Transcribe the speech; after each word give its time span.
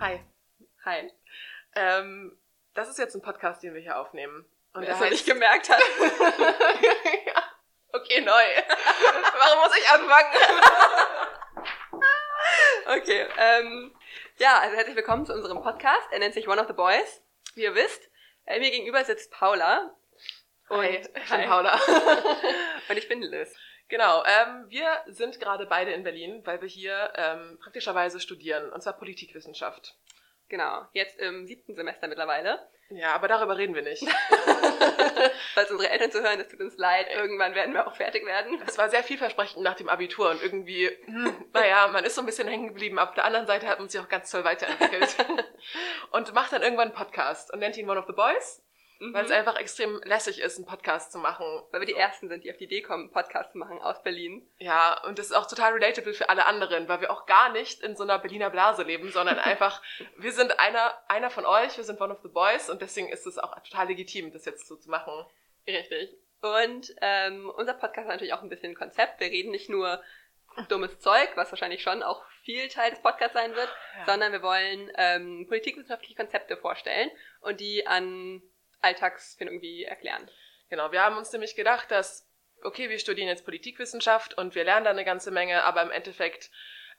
Hi. 0.00 0.18
Hi. 0.86 1.12
Ähm, 1.76 2.34
das 2.72 2.88
ist 2.88 2.98
jetzt 2.98 3.14
ein 3.14 3.20
Podcast, 3.20 3.62
den 3.62 3.74
wir 3.74 3.82
hier 3.82 3.98
aufnehmen. 3.98 4.46
Und 4.72 4.86
Wer 4.86 4.94
der 4.96 5.10
nicht 5.10 5.26
gemerkt 5.26 5.68
hat. 5.68 5.78
ja. 7.26 7.42
Okay, 7.92 8.20
neu. 8.20 8.30
Warum 8.30 9.58
muss 9.58 9.76
ich 9.76 9.88
anfangen? 9.90 10.62
okay, 13.02 13.26
ähm, 13.36 13.94
ja, 14.38 14.60
also 14.60 14.76
herzlich 14.76 14.94
willkommen 14.94 15.26
zu 15.26 15.34
unserem 15.34 15.60
Podcast. 15.60 16.08
Er 16.12 16.20
nennt 16.20 16.34
sich 16.34 16.46
One 16.46 16.60
of 16.60 16.68
the 16.68 16.72
Boys, 16.72 17.20
wie 17.56 17.64
ihr 17.64 17.74
wisst. 17.74 18.08
Äh, 18.46 18.60
mir 18.60 18.70
gegenüber 18.70 19.04
sitzt 19.04 19.32
Paula. 19.32 19.92
Und, 20.68 20.78
hi, 20.78 21.02
ich 21.14 21.30
bin 21.30 21.48
Paula. 21.48 21.80
und 22.88 22.96
ich 22.96 23.08
bin 23.08 23.22
Liz. 23.22 23.56
Genau, 23.90 24.22
ähm, 24.24 24.66
wir 24.68 24.86
sind 25.08 25.40
gerade 25.40 25.66
beide 25.66 25.90
in 25.90 26.04
Berlin, 26.04 26.42
weil 26.44 26.60
wir 26.60 26.68
hier 26.68 27.12
ähm, 27.16 27.58
praktischerweise 27.60 28.20
studieren, 28.20 28.72
und 28.72 28.80
zwar 28.80 28.92
Politikwissenschaft. 28.92 29.96
Genau, 30.48 30.86
jetzt 30.92 31.18
im 31.18 31.44
siebten 31.46 31.74
Semester 31.74 32.06
mittlerweile. 32.06 32.60
Ja, 32.90 33.14
aber 33.14 33.26
darüber 33.26 33.56
reden 33.56 33.74
wir 33.74 33.82
nicht. 33.82 34.02
Falls 35.54 35.70
unsere 35.72 35.90
Eltern 35.90 36.12
zu 36.12 36.22
hören, 36.22 36.38
das 36.38 36.48
tut 36.48 36.60
uns 36.60 36.76
leid, 36.76 37.08
irgendwann 37.12 37.54
werden 37.56 37.74
wir 37.74 37.86
auch 37.86 37.96
fertig 37.96 38.24
werden. 38.24 38.62
Es 38.66 38.78
war 38.78 38.90
sehr 38.90 39.02
vielversprechend 39.02 39.62
nach 39.62 39.76
dem 39.76 39.88
Abitur 39.88 40.30
und 40.30 40.42
irgendwie, 40.42 40.88
hm, 41.04 41.46
naja, 41.52 41.88
man 41.88 42.04
ist 42.04 42.14
so 42.14 42.22
ein 42.22 42.26
bisschen 42.26 42.48
hängen 42.48 42.68
geblieben. 42.68 42.98
Auf 42.98 43.14
der 43.14 43.24
anderen 43.24 43.46
Seite 43.48 43.66
hat 43.66 43.80
man 43.80 43.88
sich 43.88 44.00
auch 44.00 44.08
ganz 44.08 44.30
toll 44.30 44.44
weiterentwickelt. 44.44 45.16
und 46.12 46.32
macht 46.32 46.52
dann 46.52 46.62
irgendwann 46.62 46.88
einen 46.88 46.96
Podcast 46.96 47.52
und 47.52 47.58
nennt 47.58 47.76
ihn 47.76 47.90
One 47.90 47.98
of 47.98 48.06
the 48.06 48.12
Boys 48.12 48.62
Mhm. 49.00 49.14
Weil 49.14 49.24
es 49.24 49.30
einfach 49.30 49.56
extrem 49.56 49.98
lässig 50.04 50.40
ist, 50.40 50.58
einen 50.58 50.66
Podcast 50.66 51.10
zu 51.10 51.18
machen. 51.18 51.46
Weil 51.70 51.80
wir 51.80 51.86
die 51.86 51.94
Ersten 51.94 52.28
sind, 52.28 52.44
die 52.44 52.50
auf 52.50 52.58
die 52.58 52.64
Idee 52.64 52.82
kommen, 52.82 53.04
einen 53.04 53.12
Podcast 53.12 53.52
zu 53.52 53.58
machen 53.58 53.80
aus 53.80 54.02
Berlin. 54.02 54.46
Ja, 54.58 55.02
und 55.04 55.18
das 55.18 55.26
ist 55.26 55.32
auch 55.32 55.46
total 55.46 55.72
relatable 55.72 56.12
für 56.12 56.28
alle 56.28 56.44
anderen, 56.44 56.86
weil 56.86 57.00
wir 57.00 57.10
auch 57.10 57.24
gar 57.24 57.50
nicht 57.50 57.82
in 57.82 57.96
so 57.96 58.02
einer 58.02 58.18
Berliner 58.18 58.50
Blase 58.50 58.82
leben, 58.82 59.10
sondern 59.10 59.38
einfach, 59.40 59.82
wir 60.18 60.32
sind 60.32 60.60
einer, 60.60 60.92
einer 61.08 61.30
von 61.30 61.46
euch, 61.46 61.78
wir 61.78 61.84
sind 61.84 62.00
one 62.00 62.12
of 62.12 62.20
the 62.22 62.28
boys 62.28 62.68
und 62.68 62.82
deswegen 62.82 63.08
ist 63.08 63.26
es 63.26 63.38
auch 63.38 63.58
total 63.62 63.88
legitim, 63.88 64.32
das 64.32 64.44
jetzt 64.44 64.68
so 64.68 64.76
zu 64.76 64.90
machen. 64.90 65.12
Richtig. 65.66 66.14
Und 66.42 66.94
ähm, 67.00 67.50
unser 67.56 67.74
Podcast 67.74 68.06
hat 68.06 68.14
natürlich 68.14 68.34
auch 68.34 68.42
ein 68.42 68.48
bisschen 68.50 68.72
ein 68.72 68.76
Konzept. 68.76 69.18
Wir 69.20 69.28
reden 69.28 69.50
nicht 69.50 69.70
nur 69.70 70.02
dummes 70.68 70.98
Zeug, 70.98 71.30
was 71.36 71.50
wahrscheinlich 71.52 71.82
schon 71.82 72.02
auch 72.02 72.22
viel 72.42 72.68
Teil 72.68 72.90
des 72.90 73.00
Podcasts 73.00 73.34
sein 73.34 73.54
wird, 73.54 73.68
ja. 73.96 74.06
sondern 74.06 74.32
wir 74.32 74.42
wollen 74.42 74.90
ähm, 74.96 75.46
politikwissenschaftliche 75.48 76.16
Konzepte 76.16 76.56
vorstellen 76.56 77.10
und 77.40 77.60
die 77.60 77.86
an 77.86 78.42
Alltagsfindung 78.80 79.56
irgendwie 79.56 79.84
erklären. 79.84 80.30
Genau, 80.68 80.92
wir 80.92 81.02
haben 81.02 81.16
uns 81.16 81.32
nämlich 81.32 81.56
gedacht, 81.56 81.90
dass, 81.90 82.28
okay, 82.62 82.88
wir 82.88 82.98
studieren 82.98 83.28
jetzt 83.28 83.44
Politikwissenschaft 83.44 84.38
und 84.38 84.54
wir 84.54 84.64
lernen 84.64 84.84
da 84.84 84.90
eine 84.90 85.04
ganze 85.04 85.30
Menge, 85.30 85.64
aber 85.64 85.82
im 85.82 85.90
Endeffekt 85.90 86.50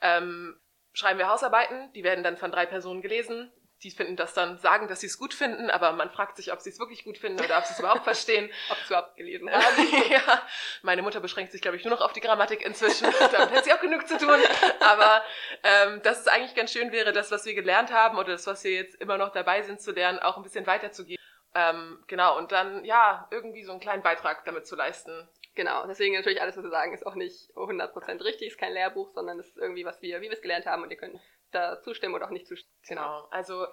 ähm, 0.02 0.59
schreiben 0.94 1.20
wir 1.20 1.30
Hausarbeiten, 1.30 1.92
die 1.94 2.04
werden 2.04 2.24
dann 2.24 2.38
von 2.38 2.52
drei 2.52 2.66
Personen 2.66 3.02
gelesen. 3.02 3.52
Die 3.84 3.90
finden 3.90 4.16
das 4.16 4.36
dann, 4.36 4.59
sagen, 4.59 4.88
dass 4.88 5.00
sie 5.00 5.08
es 5.08 5.18
gut 5.18 5.34
finden, 5.34 5.72
aber 5.72 5.94
man 5.94 6.12
fragt 6.12 6.38
sich, 6.38 6.54
ob 6.54 6.62
sie 6.62 6.70
es 6.70 6.78
wirklich 6.78 7.04
gut 7.04 7.18
finden 7.18 7.44
oder 7.44 7.58
ob 7.58 7.66
sie 7.66 7.74
es 7.74 7.80
überhaupt 7.80 8.04
verstehen. 8.04 8.52
Ob 8.70 8.78
sie 8.78 8.84
es 8.84 8.90
überhaupt 8.92 9.16
gelesen 9.16 9.50
haben. 9.50 9.88
ja, 10.12 10.48
meine 10.84 11.02
Mutter 11.02 11.20
beschränkt 11.20 11.52
sich, 11.52 11.62
glaube 11.62 11.78
ich, 11.78 11.84
nur 11.84 11.96
noch 11.96 12.02
auf 12.02 12.14
die 12.14 12.22
Grammatik 12.22 12.64
inzwischen. 12.64 13.08
Damit 13.32 13.56
hat 13.56 13.64
sie 13.64 13.74
auch 13.74 13.82
genug 13.82 14.08
zu 14.08 14.20
tun. 14.20 14.40
Aber 14.82 15.24
ähm, 15.64 16.00
dass 16.04 16.20
es 16.20 16.28
eigentlich 16.28 16.54
ganz 16.54 16.72
schön 16.72 16.92
wäre, 16.92 17.12
das, 17.12 17.32
was 17.32 17.46
wir 17.46 17.56
gelernt 17.56 17.92
haben 17.92 18.20
oder 18.20 18.34
das, 18.34 18.46
was 18.46 18.64
wir 18.64 18.72
jetzt 18.72 19.02
immer 19.02 19.18
noch 19.18 19.32
dabei 19.32 19.64
sind 19.64 19.82
zu 19.82 19.94
lernen, 19.94 20.20
auch 20.20 20.38
ein 20.38 20.44
bisschen 20.44 20.68
weiterzugeben. 20.68 21.22
Ähm, 21.53 22.03
genau, 22.07 22.38
und 22.38 22.52
dann, 22.52 22.85
ja, 22.85 23.27
irgendwie 23.31 23.63
so 23.63 23.71
einen 23.71 23.81
kleinen 23.81 24.03
Beitrag 24.03 24.45
damit 24.45 24.66
zu 24.66 24.75
leisten. 24.75 25.27
Genau, 25.53 25.85
deswegen 25.85 26.16
natürlich 26.16 26.41
alles, 26.41 26.55
was 26.55 26.63
wir 26.63 26.69
sagen, 26.69 26.94
ist 26.94 27.05
auch 27.05 27.16
nicht 27.16 27.52
100% 27.55 28.23
richtig, 28.23 28.47
ist 28.47 28.57
kein 28.57 28.73
Lehrbuch, 28.73 29.11
sondern 29.13 29.39
ist 29.39 29.57
irgendwie, 29.57 29.83
was 29.83 30.02
wir, 30.02 30.22
wie 30.22 30.29
wir 30.29 30.33
es 30.33 30.41
gelernt 30.41 30.66
haben 30.66 30.83
und 30.83 30.91
ihr 30.91 30.97
könnt 30.97 31.19
da 31.52 31.81
zustimmen 31.81 32.16
oder 32.16 32.27
auch 32.27 32.31
nicht 32.31 32.47
zustimmen. 32.47 32.73
Genau, 32.88 33.27
also 33.31 33.67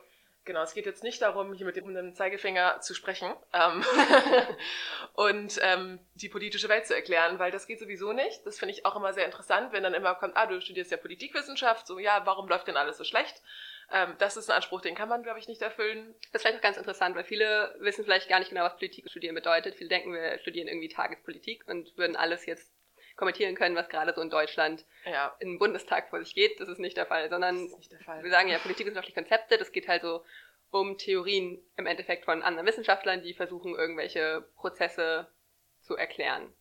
Genau, 0.48 0.62
es 0.62 0.72
geht 0.72 0.86
jetzt 0.86 1.02
nicht 1.02 1.20
darum, 1.20 1.52
hier 1.52 1.66
mit 1.66 1.76
dem 1.76 2.14
Zeigefinger 2.14 2.80
zu 2.80 2.94
sprechen 2.94 3.30
ähm, 3.52 3.84
und 5.12 5.60
ähm, 5.62 5.98
die 6.14 6.30
politische 6.30 6.70
Welt 6.70 6.86
zu 6.86 6.94
erklären, 6.94 7.38
weil 7.38 7.50
das 7.50 7.66
geht 7.66 7.78
sowieso 7.78 8.14
nicht. 8.14 8.46
Das 8.46 8.58
finde 8.58 8.72
ich 8.72 8.86
auch 8.86 8.96
immer 8.96 9.12
sehr 9.12 9.26
interessant, 9.26 9.74
wenn 9.74 9.82
dann 9.82 9.92
immer 9.92 10.14
kommt, 10.14 10.38
ah, 10.38 10.46
du 10.46 10.58
studierst 10.62 10.90
ja 10.90 10.96
Politikwissenschaft, 10.96 11.86
so 11.86 11.98
ja, 11.98 12.22
warum 12.24 12.48
läuft 12.48 12.66
denn 12.66 12.78
alles 12.78 12.96
so 12.96 13.04
schlecht? 13.04 13.42
Ähm, 13.90 14.14
das 14.18 14.36
ist 14.36 14.50
ein 14.50 14.56
Anspruch, 14.56 14.80
den 14.80 14.94
kann 14.94 15.08
man, 15.08 15.22
glaube 15.22 15.38
ich, 15.38 15.48
nicht 15.48 15.62
erfüllen. 15.62 16.14
Das 16.32 16.40
ist 16.40 16.42
vielleicht 16.42 16.58
auch 16.58 16.62
ganz 16.62 16.76
interessant, 16.76 17.16
weil 17.16 17.24
viele 17.24 17.74
wissen 17.80 18.04
vielleicht 18.04 18.28
gar 18.28 18.38
nicht 18.38 18.50
genau, 18.50 18.64
was 18.64 18.76
Politik 18.76 19.08
studieren 19.10 19.34
bedeutet. 19.34 19.76
Viele 19.76 19.88
denken, 19.88 20.12
wir 20.12 20.38
studieren 20.38 20.68
irgendwie 20.68 20.88
Tagespolitik 20.88 21.66
und 21.66 21.96
würden 21.96 22.16
alles 22.16 22.44
jetzt 22.46 22.70
kommentieren 23.16 23.54
können, 23.54 23.76
was 23.76 23.88
gerade 23.88 24.12
so 24.14 24.20
in 24.20 24.30
Deutschland 24.30 24.84
ja. 25.04 25.34
im 25.40 25.58
Bundestag 25.58 26.10
vor 26.10 26.22
sich 26.22 26.34
geht. 26.34 26.60
Das 26.60 26.68
ist 26.68 26.78
nicht 26.78 26.96
der 26.96 27.06
Fall, 27.06 27.28
sondern 27.30 27.68
der 27.90 28.00
Fall. 28.00 28.22
wir 28.22 28.30
sagen 28.30 28.48
ja 28.48 28.58
politikwissenschaftliche 28.58 29.20
Konzepte. 29.20 29.58
Das 29.58 29.72
geht 29.72 29.88
halt 29.88 30.02
so 30.02 30.24
um 30.70 30.98
Theorien 30.98 31.60
im 31.76 31.86
Endeffekt 31.86 32.26
von 32.26 32.42
anderen 32.42 32.66
Wissenschaftlern, 32.66 33.22
die 33.22 33.34
versuchen, 33.34 33.74
irgendwelche 33.74 34.46
Prozesse 34.56 35.28
zu 35.80 35.96
erklären 35.96 36.52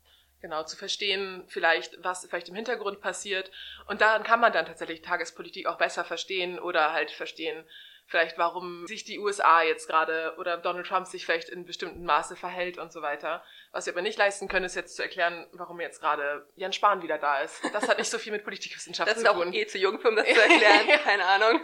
genau, 0.42 0.64
zu 0.64 0.78
verstehen, 0.78 1.44
vielleicht, 1.48 2.03
was 2.03 2.25
vielleicht 2.25 2.50
im 2.50 2.56
Hintergrund 2.56 3.02
passiert. 3.02 3.52
Und 3.88 4.02
daran 4.02 4.24
kann 4.24 4.40
man 4.40 4.53
dann 4.53 4.66
tatsächlich 4.66 5.02
Tagespolitik 5.02 5.68
auch 5.68 5.78
besser 5.78 6.03
verstehen 6.03 6.59
oder 6.59 6.94
halt 6.94 7.12
verstehen, 7.12 7.66
vielleicht 8.08 8.38
warum 8.38 8.88
sich 8.88 9.03
die 9.03 9.20
USA 9.20 9.62
jetzt 9.62 9.88
gerade 9.88 10.34
oder 10.38 10.58
Donald 10.58 10.88
Trump 10.88 11.08
sich 11.08 11.25
vielleicht 11.25 11.50
in 11.50 11.66
bestimmten 11.66 12.06
Maße 12.06 12.36
verhält 12.36 12.78
und 12.78 12.92
so 12.92 13.02
weiter. 13.02 13.44
Was 13.72 13.86
wir 13.86 13.94
aber 13.94 14.02
nicht 14.02 14.18
leisten 14.18 14.48
können, 14.48 14.66
ist 14.66 14.75
jetzt 14.75 14.96
zu 14.96 15.03
erklären, 15.03 15.46
warum 15.52 15.81
jetzt 15.81 16.00
gerade 16.00 16.48
Jan 16.56 16.74
Spahn 16.74 17.02
wieder 17.02 17.18
da 17.18 17.42
ist. 17.42 17.62
Das 17.74 17.88
hat 17.88 17.98
nicht 17.98 18.09
so 18.09 18.18
viel 18.18 18.31
mit 18.31 18.44
Politikwissenschaft 18.44 19.09
zu 19.09 19.16
tun. 19.16 19.24
Das 19.24 19.34
ist 19.34 19.40
auch 19.40 19.54
eh 19.54 19.68
zu 19.68 19.78
jung, 19.78 19.98
um 19.98 20.16
das 20.16 20.25
zu 20.34 20.42
erklären. 20.42 20.88
Keine 21.04 21.25
Ahnung. 21.25 21.62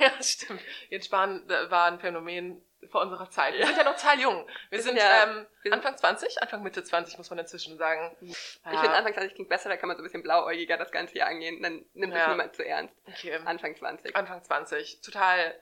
ja, 0.00 0.22
stimmt. 0.22 0.62
Jens 0.88 1.06
Spahn 1.06 1.46
war 1.68 1.84
ein 1.84 2.00
Phänomen, 2.00 2.64
vor 2.90 3.02
unserer 3.02 3.28
Zeit. 3.30 3.54
Wir 3.54 3.66
sind 3.66 3.76
ja 3.76 3.84
noch 3.84 3.96
total 3.96 4.20
jung. 4.20 4.46
Wir, 4.46 4.78
wir 4.78 4.82
sind, 4.82 4.98
sind 4.98 5.08
ja, 5.08 5.24
ähm, 5.24 5.46
wir 5.62 5.70
sind 5.70 5.72
Anfang 5.74 5.96
20, 5.96 6.42
Anfang 6.42 6.62
Mitte 6.62 6.82
20 6.82 7.18
muss 7.18 7.30
man 7.30 7.38
inzwischen 7.38 7.76
sagen. 7.78 8.16
Ich 8.20 8.36
ja. 8.64 8.80
finde 8.80 8.96
Anfang 8.96 9.14
20 9.14 9.34
klingt 9.34 9.48
besser, 9.48 9.68
da 9.68 9.76
kann 9.76 9.88
man 9.88 9.96
so 9.96 10.02
ein 10.02 10.04
bisschen 10.04 10.22
blauäugiger 10.22 10.76
das 10.76 10.92
Ganze 10.92 11.12
hier 11.14 11.26
angehen. 11.26 11.62
Dann 11.62 11.84
nimmt 11.94 12.12
ja. 12.12 12.20
das 12.20 12.28
niemand 12.28 12.56
zu 12.56 12.64
ernst. 12.66 12.94
Okay. 13.06 13.34
Anfang 13.44 13.76
20. 13.76 14.16
Anfang 14.16 14.42
20. 14.42 15.00
Total, 15.00 15.54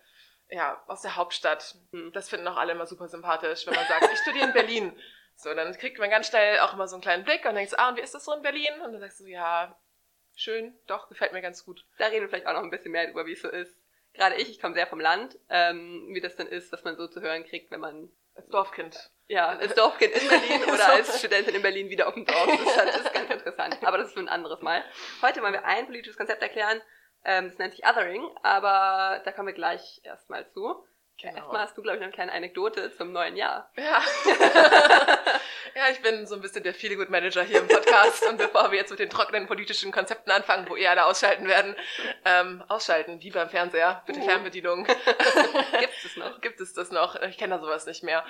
ja, 0.48 0.82
aus 0.86 1.02
der 1.02 1.16
Hauptstadt. 1.16 1.76
Hm. 1.92 2.12
Das 2.12 2.28
finden 2.28 2.46
auch 2.48 2.56
alle 2.56 2.72
immer 2.72 2.86
super 2.86 3.08
sympathisch, 3.08 3.66
wenn 3.66 3.74
man 3.74 3.86
sagt, 3.86 4.08
ich 4.12 4.18
studiere 4.20 4.46
in 4.46 4.52
Berlin. 4.52 4.92
So, 5.34 5.52
dann 5.54 5.72
kriegt 5.76 5.98
man 5.98 6.10
ganz 6.10 6.28
schnell 6.28 6.60
auch 6.60 6.74
immer 6.74 6.86
so 6.86 6.94
einen 6.94 7.02
kleinen 7.02 7.24
Blick 7.24 7.44
und 7.46 7.54
denkt 7.54 7.76
ah, 7.76 7.88
und 7.88 7.96
wie 7.96 8.02
ist 8.02 8.14
das 8.14 8.26
so 8.26 8.34
in 8.34 8.42
Berlin? 8.42 8.80
Und 8.84 8.92
dann 8.92 9.00
sagst 9.00 9.18
du, 9.18 9.24
ja, 9.24 9.74
schön, 10.36 10.78
doch, 10.86 11.08
gefällt 11.08 11.32
mir 11.32 11.40
ganz 11.40 11.64
gut. 11.64 11.84
Da 11.96 12.06
reden 12.06 12.20
wir 12.20 12.28
vielleicht 12.28 12.46
auch 12.46 12.52
noch 12.52 12.62
ein 12.62 12.70
bisschen 12.70 12.92
mehr 12.92 13.10
über, 13.10 13.24
wie 13.24 13.32
es 13.32 13.40
so 13.40 13.48
ist 13.48 13.81
gerade 14.14 14.36
ich, 14.36 14.50
ich 14.50 14.60
komme 14.60 14.74
sehr 14.74 14.86
vom 14.86 15.00
Land, 15.00 15.38
ähm, 15.48 16.08
wie 16.12 16.20
das 16.20 16.36
dann 16.36 16.46
ist, 16.46 16.72
was 16.72 16.84
man 16.84 16.96
so 16.96 17.08
zu 17.08 17.20
hören 17.20 17.44
kriegt, 17.44 17.70
wenn 17.70 17.80
man 17.80 18.10
als 18.34 18.48
Dorfkind. 18.48 19.10
Ja, 19.28 19.48
als 19.48 19.74
Dorfkind 19.74 20.14
in 20.14 20.28
Berlin 20.28 20.64
oder 20.72 20.88
als 20.88 21.18
Studentin 21.18 21.54
in 21.54 21.62
Berlin 21.62 21.88
wieder 21.88 22.08
auf 22.08 22.14
dem 22.14 22.24
Dorf. 22.24 22.46
Das 22.46 22.60
ist, 22.60 22.76
halt, 22.76 22.88
das 22.88 23.00
ist 23.02 23.14
ganz 23.14 23.30
interessant. 23.30 23.78
Aber 23.82 23.98
das 23.98 24.08
ist 24.08 24.14
für 24.14 24.20
ein 24.20 24.28
anderes 24.28 24.60
Mal. 24.62 24.82
Heute 25.22 25.42
wollen 25.42 25.52
wir 25.52 25.64
ein 25.64 25.86
politisches 25.86 26.16
Konzept 26.16 26.42
erklären. 26.42 26.80
Ähm, 27.24 27.48
das 27.48 27.58
nennt 27.58 27.74
sich 27.74 27.86
Othering, 27.86 28.28
aber 28.42 29.22
da 29.24 29.32
kommen 29.32 29.48
wir 29.48 29.54
gleich 29.54 30.00
erstmal 30.02 30.48
zu. 30.50 30.84
Genau. 31.20 31.36
Erstmal 31.36 31.60
hast 31.60 31.78
du, 31.78 31.82
glaube 31.82 31.98
ich, 31.98 32.02
eine 32.02 32.12
kleine 32.12 32.32
Anekdote 32.32 32.94
zum 32.96 33.12
neuen 33.12 33.36
Jahr. 33.36 33.70
Ja. 33.76 34.02
ja, 35.74 35.88
ich 35.92 36.02
bin 36.02 36.26
so 36.26 36.34
ein 36.34 36.40
bisschen 36.40 36.64
der 36.64 36.74
Feelgood 36.74 37.10
Manager 37.10 37.42
hier 37.42 37.60
im 37.60 37.68
Podcast. 37.68 38.26
und 38.28 38.38
bevor 38.38 38.72
wir 38.72 38.78
jetzt 38.78 38.90
mit 38.90 38.98
den 38.98 39.08
trockenen 39.08 39.46
politischen 39.46 39.92
Konzepten 39.92 40.30
anfangen, 40.32 40.68
wo 40.68 40.74
ihr 40.74 40.90
alle 40.90 41.06
ausschalten 41.06 41.46
werden, 41.46 41.76
ähm, 42.24 42.64
ausschalten, 42.66 43.22
wie 43.22 43.30
beim 43.30 43.48
Fernseher, 43.48 44.02
bitte 44.06 44.20
uh. 44.20 44.24
Fernbedienung. 44.24 44.84
Gibt 45.78 45.94
es 45.94 46.02
das 46.02 46.16
noch? 46.16 46.40
Gibt 46.40 46.60
es 46.60 46.74
das 46.74 46.90
noch? 46.90 47.14
Ich 47.22 47.38
kenne 47.38 47.54
da 47.54 47.60
sowas 47.60 47.86
nicht 47.86 48.02
mehr. 48.02 48.24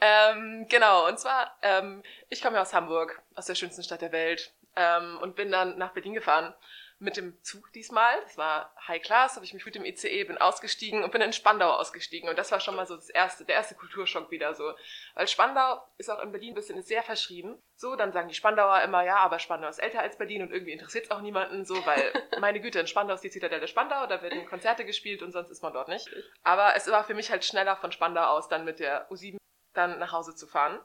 ähm, 0.00 0.66
genau, 0.70 1.06
und 1.06 1.18
zwar, 1.18 1.58
ähm, 1.62 2.02
ich 2.30 2.40
komme 2.40 2.56
ja 2.56 2.62
aus 2.62 2.72
Hamburg, 2.72 3.20
aus 3.34 3.46
der 3.46 3.56
schönsten 3.56 3.82
Stadt 3.82 4.00
der 4.00 4.12
Welt, 4.12 4.52
ähm, 4.76 5.18
und 5.20 5.36
bin 5.36 5.50
dann 5.50 5.76
nach 5.76 5.92
Berlin 5.92 6.14
gefahren 6.14 6.54
mit 7.00 7.16
dem 7.16 7.40
Zug 7.42 7.72
diesmal. 7.72 8.20
Das 8.22 8.36
war 8.36 8.74
High 8.88 9.02
Class, 9.02 9.36
habe 9.36 9.44
ich 9.44 9.54
mich 9.54 9.64
mit 9.64 9.74
dem 9.74 9.84
ICE, 9.84 10.24
bin 10.24 10.38
ausgestiegen 10.38 11.04
und 11.04 11.12
bin 11.12 11.20
in 11.20 11.32
Spandau 11.32 11.70
ausgestiegen. 11.72 12.28
Und 12.28 12.38
das 12.38 12.50
war 12.50 12.60
schon 12.60 12.74
mal 12.74 12.86
so 12.86 12.96
das 12.96 13.08
erste, 13.08 13.44
der 13.44 13.56
erste 13.56 13.76
Kulturschock 13.76 14.30
wieder 14.30 14.54
so. 14.54 14.74
Weil 15.14 15.28
Spandau 15.28 15.80
ist 15.96 16.10
auch 16.10 16.20
in 16.20 16.32
Berlin 16.32 16.52
ein 16.52 16.54
bisschen 16.56 16.82
sehr 16.82 17.02
verschrieben. 17.02 17.62
So, 17.76 17.94
dann 17.94 18.12
sagen 18.12 18.28
die 18.28 18.34
Spandauer 18.34 18.82
immer, 18.82 19.04
ja, 19.04 19.18
aber 19.18 19.38
Spandau 19.38 19.68
ist 19.68 19.78
älter 19.78 20.00
als 20.00 20.18
Berlin 20.18 20.42
und 20.42 20.50
irgendwie 20.50 20.72
interessiert 20.72 21.04
es 21.04 21.10
auch 21.10 21.20
niemanden 21.20 21.64
so, 21.64 21.74
weil 21.86 22.12
meine 22.40 22.60
Güte, 22.60 22.80
in 22.80 22.88
Spandau 22.88 23.14
ist 23.14 23.22
die 23.22 23.30
Zitadelle 23.30 23.68
Spandau, 23.68 24.06
da 24.06 24.20
werden 24.20 24.46
Konzerte 24.46 24.84
gespielt 24.84 25.22
und 25.22 25.30
sonst 25.30 25.50
ist 25.50 25.62
man 25.62 25.72
dort 25.72 25.88
nicht. 25.88 26.08
Aber 26.42 26.74
es 26.74 26.90
war 26.90 27.04
für 27.04 27.14
mich 27.14 27.30
halt 27.30 27.44
schneller 27.44 27.76
von 27.76 27.92
Spandau 27.92 28.24
aus 28.24 28.48
dann 28.48 28.64
mit 28.64 28.80
der 28.80 29.08
U7 29.10 29.36
dann 29.74 29.98
nach 30.00 30.12
Hause 30.12 30.34
zu 30.34 30.48
fahren. 30.48 30.80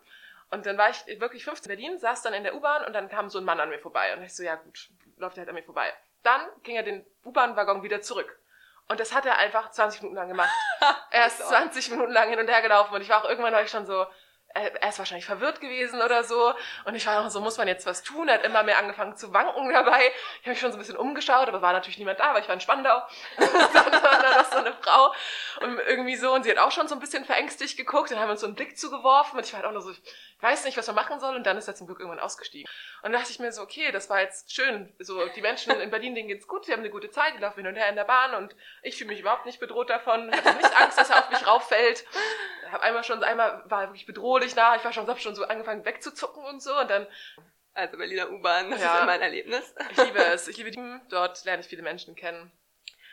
Und 0.51 0.67
dann 0.67 0.77
war 0.77 0.91
ich 0.91 1.19
wirklich 1.19 1.43
15 1.45 1.71
in 1.71 1.77
Berlin, 1.77 1.97
saß 1.97 2.21
dann 2.21 2.35
in 2.35 2.43
der 2.43 2.55
U-Bahn 2.55 2.85
und 2.85 2.93
dann 2.93 3.09
kam 3.09 3.27
so 3.27 3.39
ein 3.39 3.43
Mann 3.43 3.59
an 3.59 3.69
mir 3.69 3.79
vorbei. 3.79 4.15
Und 4.15 4.21
ich 4.21 4.35
so, 4.35 4.43
ja 4.43 4.53
gut, 4.53 4.91
läuft 5.17 5.37
er 5.37 5.41
halt 5.41 5.49
an 5.49 5.55
mir 5.55 5.63
vorbei. 5.63 5.93
Dann 6.23 6.41
ging 6.63 6.75
er 6.75 6.83
den 6.83 7.05
U-Bahn-Waggon 7.25 7.83
wieder 7.83 8.01
zurück. 8.01 8.39
Und 8.87 8.99
das 8.99 9.13
hat 9.13 9.25
er 9.25 9.37
einfach 9.37 9.71
20 9.71 10.01
Minuten 10.01 10.17
lang 10.17 10.27
gemacht. 10.27 10.51
er 11.11 11.27
ist 11.27 11.39
20 11.39 11.91
Minuten 11.91 12.11
lang 12.11 12.29
hin 12.29 12.39
und 12.39 12.47
her 12.47 12.61
gelaufen 12.61 12.93
und 12.93 13.01
ich 13.01 13.09
war 13.09 13.23
auch 13.23 13.29
irgendwann 13.29 13.53
war 13.53 13.63
ich 13.63 13.71
schon 13.71 13.85
so, 13.85 14.05
er 14.53 14.89
ist 14.89 14.99
wahrscheinlich 14.99 15.25
verwirrt 15.25 15.61
gewesen 15.61 16.01
oder 16.01 16.23
so. 16.23 16.53
Und 16.85 16.95
ich 16.95 17.05
war 17.07 17.21
noch 17.23 17.29
so, 17.29 17.41
muss 17.41 17.57
man 17.57 17.67
jetzt 17.67 17.85
was 17.85 18.03
tun? 18.03 18.27
Er 18.27 18.35
hat 18.35 18.45
immer 18.45 18.63
mehr 18.63 18.77
angefangen 18.77 19.15
zu 19.15 19.33
wanken 19.33 19.71
dabei. 19.71 20.11
Ich 20.35 20.41
habe 20.41 20.51
mich 20.51 20.59
schon 20.59 20.71
so 20.71 20.77
ein 20.77 20.79
bisschen 20.79 20.97
umgeschaut, 20.97 21.47
aber 21.47 21.61
war 21.61 21.73
natürlich 21.73 21.97
niemand 21.97 22.19
da, 22.19 22.33
weil 22.33 22.41
ich 22.41 22.47
war 22.47 22.53
in 22.53 22.61
Spandau. 22.61 23.01
dann 23.37 23.53
war 23.53 24.21
da 24.21 24.41
noch 24.41 24.51
so 24.51 24.57
eine 24.57 24.73
Frau 24.73 25.13
und 25.61 25.79
irgendwie 25.79 26.15
so. 26.15 26.33
Und 26.33 26.43
sie 26.43 26.51
hat 26.51 26.59
auch 26.59 26.71
schon 26.71 26.87
so 26.87 26.95
ein 26.95 26.99
bisschen 26.99 27.25
verängstigt 27.25 27.77
geguckt 27.77 28.11
und 28.11 28.19
haben 28.19 28.29
uns 28.29 28.41
so 28.41 28.47
einen 28.47 28.55
Blick 28.55 28.77
zugeworfen. 28.77 29.37
Und 29.37 29.45
ich 29.45 29.53
war 29.53 29.61
halt 29.61 29.67
auch 29.67 29.73
nur 29.73 29.81
so, 29.81 29.91
ich 29.91 30.01
weiß 30.41 30.65
nicht, 30.65 30.77
was 30.77 30.87
man 30.87 30.95
machen 30.95 31.19
soll. 31.19 31.35
Und 31.35 31.45
dann 31.45 31.57
ist 31.57 31.67
er 31.67 31.75
zum 31.75 31.87
Glück 31.87 31.99
irgendwann 31.99 32.19
ausgestiegen. 32.19 32.69
Und 33.01 33.11
dann 33.11 33.19
dachte 33.19 33.31
ich 33.31 33.39
mir 33.39 33.51
so, 33.51 33.61
okay, 33.61 33.91
das 33.91 34.09
war 34.09 34.21
jetzt 34.21 34.53
schön. 34.53 34.93
So, 34.99 35.25
die 35.35 35.41
Menschen 35.41 35.71
in 35.79 35.89
Berlin, 35.89 36.15
denen 36.15 36.27
geht's 36.27 36.47
gut, 36.47 36.65
sie 36.65 36.71
haben 36.71 36.79
eine 36.79 36.89
gute 36.89 37.09
Zeit, 37.09 37.33
die 37.35 37.39
laufen 37.39 37.59
hin 37.59 37.67
und 37.67 37.75
her 37.75 37.89
in 37.89 37.95
der 37.95 38.05
Bahn 38.05 38.35
und 38.35 38.55
ich 38.81 38.97
fühle 38.97 39.09
mich 39.09 39.19
überhaupt 39.19 39.45
nicht 39.45 39.59
bedroht 39.59 39.89
davon, 39.89 40.31
hatte 40.31 40.53
nicht 40.53 40.75
Angst, 40.79 40.97
dass 40.97 41.09
er 41.09 41.19
auf 41.19 41.29
mich 41.29 41.45
rauffällt. 41.45 42.05
Hab 42.71 42.81
einmal 42.81 43.03
schon, 43.03 43.23
einmal 43.23 43.61
war 43.65 43.83
er 43.83 43.89
wirklich 43.89 44.05
bedrohlich 44.43 44.55
nah, 44.55 44.75
ich 44.75 44.83
war 44.83 44.93
schon, 44.93 45.07
hab 45.07 45.19
schon 45.19 45.35
so 45.35 45.45
angefangen 45.45 45.85
wegzuzucken 45.85 46.43
und 46.45 46.61
so 46.61 46.77
und 46.77 46.89
dann 46.89 47.07
also 47.73 47.97
Berliner 47.97 48.29
U-Bahn, 48.29 48.69
das 48.69 48.81
ja, 48.81 48.97
ist 48.97 49.01
immer 49.01 49.13
ein 49.13 49.21
Erlebnis. 49.21 49.73
Ich 49.91 49.97
liebe 49.97 50.19
es. 50.19 50.47
Ich 50.47 50.57
liebe 50.57 50.69
die. 50.69 50.99
Dort 51.09 51.43
lerne 51.43 51.61
ich 51.61 51.67
viele 51.67 51.81
Menschen 51.81 52.15
kennen. 52.15 52.51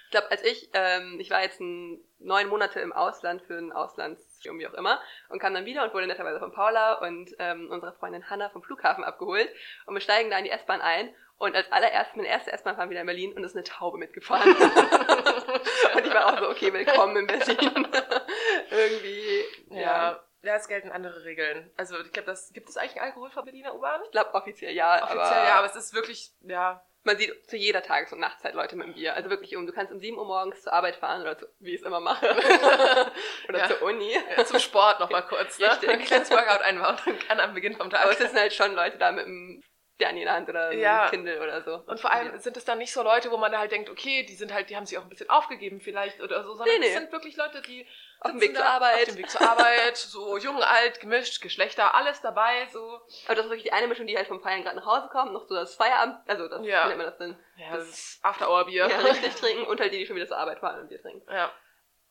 Ich 0.05 0.11
glaube, 0.11 0.31
als 0.31 0.43
ich, 0.44 0.69
ähm, 0.75 1.19
ich 1.19 1.31
war 1.31 1.41
jetzt 1.41 1.61
ein, 1.61 1.99
neun 2.19 2.49
Monate 2.49 2.81
im 2.81 2.93
Ausland 2.93 3.41
für 3.43 3.56
ein 3.56 3.73
Auslandsstudium, 3.73 4.59
wie 4.59 4.67
auch 4.67 4.75
immer, 4.75 5.00
und 5.31 5.38
kam 5.38 5.55
dann 5.55 5.65
wieder 5.65 5.85
und 5.85 5.94
wurde 5.94 6.06
netterweise 6.06 6.41
von 6.41 6.53
Paula 6.53 6.94
und 6.94 7.35
ähm, 7.38 7.71
unserer 7.71 7.94
Freundin 7.94 8.29
Hanna 8.29 8.50
vom 8.50 8.62
Flughafen 8.62 9.03
abgeholt. 9.03 9.49
Und 9.87 9.94
wir 9.94 10.03
steigen 10.03 10.31
da 10.31 10.37
in 10.37 10.44
die 10.44 10.50
S-Bahn 10.50 10.83
ein 10.83 11.15
und 11.38 11.56
als 11.56 11.73
allererstes, 11.73 12.17
meine 12.17 12.29
erste 12.29 12.53
S-Bahn 12.53 12.76
fahren 12.76 12.91
wieder 12.91 13.00
in 13.00 13.06
Berlin 13.06 13.33
und 13.33 13.44
ist 13.44 13.56
eine 13.56 13.65
Taube 13.65 13.97
mitgefahren. 13.97 14.50
und 15.94 16.06
ich 16.06 16.12
war 16.12 16.26
auch 16.26 16.38
so, 16.38 16.50
okay, 16.50 16.71
willkommen 16.71 17.17
in 17.17 17.26
Berlin. 17.26 17.88
Irgendwie, 18.71 19.44
ja. 19.71 19.81
ja. 19.81 20.25
Ja, 20.42 20.56
es 20.56 20.69
gelten 20.69 20.90
andere 20.90 21.25
Regeln. 21.25 21.70
Also 21.76 21.98
ich 22.00 22.12
glaube, 22.12 22.26
das 22.26 22.52
gibt 22.52 22.69
es 22.69 22.76
eigentlich 22.76 23.00
Alkohol 23.00 23.31
von 23.31 23.44
Berliner 23.44 23.75
U-Bahn? 23.75 24.00
Ich 24.04 24.10
glaube 24.10 24.34
offiziell 24.34 24.75
ja. 24.75 25.02
Offiziell 25.02 25.20
aber 25.20 25.44
ja, 25.44 25.54
aber 25.54 25.66
es 25.66 25.76
ist 25.76 25.92
wirklich, 25.92 26.32
ja. 26.42 26.82
Man 27.02 27.16
sieht 27.16 27.48
zu 27.48 27.56
jeder 27.56 27.82
Tages- 27.82 28.12
und 28.12 28.20
Nachtzeit 28.20 28.54
Leute 28.54 28.76
mit 28.76 28.87
dem 28.87 28.94
Bier. 28.94 29.14
Also 29.14 29.31
wirklich 29.31 29.56
um, 29.56 29.66
du 29.66 29.72
kannst 29.72 29.90
um 29.90 30.00
7 30.00 30.19
Uhr 30.19 30.26
morgens 30.26 30.62
zur 30.62 30.72
Arbeit 30.72 30.96
fahren 30.96 31.22
oder 31.22 31.38
zu, 31.38 31.46
wie 31.58 31.75
ich 31.75 31.81
es 31.81 31.87
immer 31.87 32.00
mache. 32.00 32.26
oder 33.48 33.58
ja. 33.58 33.69
zur 33.69 33.82
Uni. 33.82 34.14
Ja, 34.37 34.44
zum 34.44 34.58
Sport 34.58 35.00
nochmal 35.00 35.26
kurz, 35.26 35.58
ne? 35.58 35.70
Richtig. 35.70 35.88
Ein 35.88 36.00
kleines 36.02 36.31
Workout 36.31 36.60
einbauen 36.60 36.96
und 36.96 37.06
dann 37.06 37.19
kann 37.19 37.40
am 37.40 37.54
Beginn 37.54 37.75
vom 37.75 37.88
Tag. 37.88 38.02
Aber 38.02 38.12
es 38.12 38.19
sind 38.19 38.34
halt 38.34 38.52
schon 38.52 38.75
Leute 38.75 38.98
da 38.98 39.12
mit 39.12 39.25
dem 39.25 39.62
Stern 40.00 40.17
in 40.17 40.25
der 40.25 40.32
Hand 40.32 40.49
oder 40.49 40.73
ja. 40.73 41.05
ein 41.05 41.11
Kindle 41.11 41.43
oder 41.43 41.62
so. 41.62 41.82
Und 41.87 42.00
vor 42.00 42.11
allem 42.11 42.38
sind 42.38 42.56
es 42.56 42.64
dann 42.64 42.79
nicht 42.79 42.93
so 42.93 43.02
Leute, 43.02 43.31
wo 43.31 43.37
man 43.37 43.56
halt 43.56 43.70
denkt, 43.70 43.91
okay, 43.91 44.25
die 44.25 44.35
sind 44.35 44.52
halt, 44.52 44.70
die 44.70 44.76
haben 44.76 44.87
sich 44.87 44.97
auch 44.97 45.02
ein 45.02 45.11
bisschen 45.11 45.29
aufgegeben 45.29 45.81
vielleicht 45.81 46.20
oder 46.23 46.43
so, 46.43 46.55
sondern 46.55 46.75
nee, 46.76 46.81
nee. 46.81 46.87
es 46.87 46.94
sind 46.94 47.12
wirklich 47.12 47.37
Leute, 47.37 47.61
die 47.61 47.87
auf 48.20 48.31
dem 48.31 48.41
Weg 48.41 48.56
zur 48.56 48.64
Arbeit. 48.64 49.02
Auf 49.02 49.14
dem 49.14 49.19
Weg 49.19 49.31
zur 49.31 49.43
Arbeit, 49.43 49.97
so 49.97 50.38
jung, 50.38 50.62
alt, 50.62 51.00
gemischt, 51.00 51.43
Geschlechter, 51.43 51.94
alles 51.94 52.23
dabei, 52.23 52.67
so. 52.73 53.00
Aber 53.26 53.35
das 53.35 53.44
ist 53.44 53.50
wirklich 53.50 53.64
die 53.64 53.73
eine 53.73 53.88
Mischung, 53.88 54.06
die 54.06 54.17
halt 54.17 54.26
vom 54.26 54.41
Feiern 54.41 54.62
gerade 54.62 54.76
nach 54.76 54.87
Hause 54.87 55.08
kommt, 55.11 55.32
noch 55.32 55.47
so 55.47 55.55
das 55.55 55.75
Feierabend, 55.75 56.19
also 56.26 56.49
das, 56.49 56.64
ja. 56.64 56.85
wie 56.85 56.88
nennt 56.88 56.99
man 56.99 57.06
das 57.06 57.19
denn? 57.19 57.37
Ja, 57.56 57.76
das, 57.76 57.87
das 57.88 58.20
After-Hour-Bier. 58.23 58.88
Ja, 58.88 58.99
richtig 59.00 59.35
trinken 59.37 59.64
und 59.64 59.81
halt 59.81 59.93
die, 59.93 59.99
die 59.99 60.06
schon 60.06 60.17
wieder 60.17 60.29
zur 60.29 60.38
Arbeit 60.38 60.61
fahren 60.61 60.81
und 60.81 60.88
Bier 60.88 61.00
trinken. 61.00 61.31
Ja. 61.31 61.52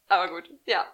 Aber 0.07 0.29
gut, 0.29 0.49
ja. 0.65 0.85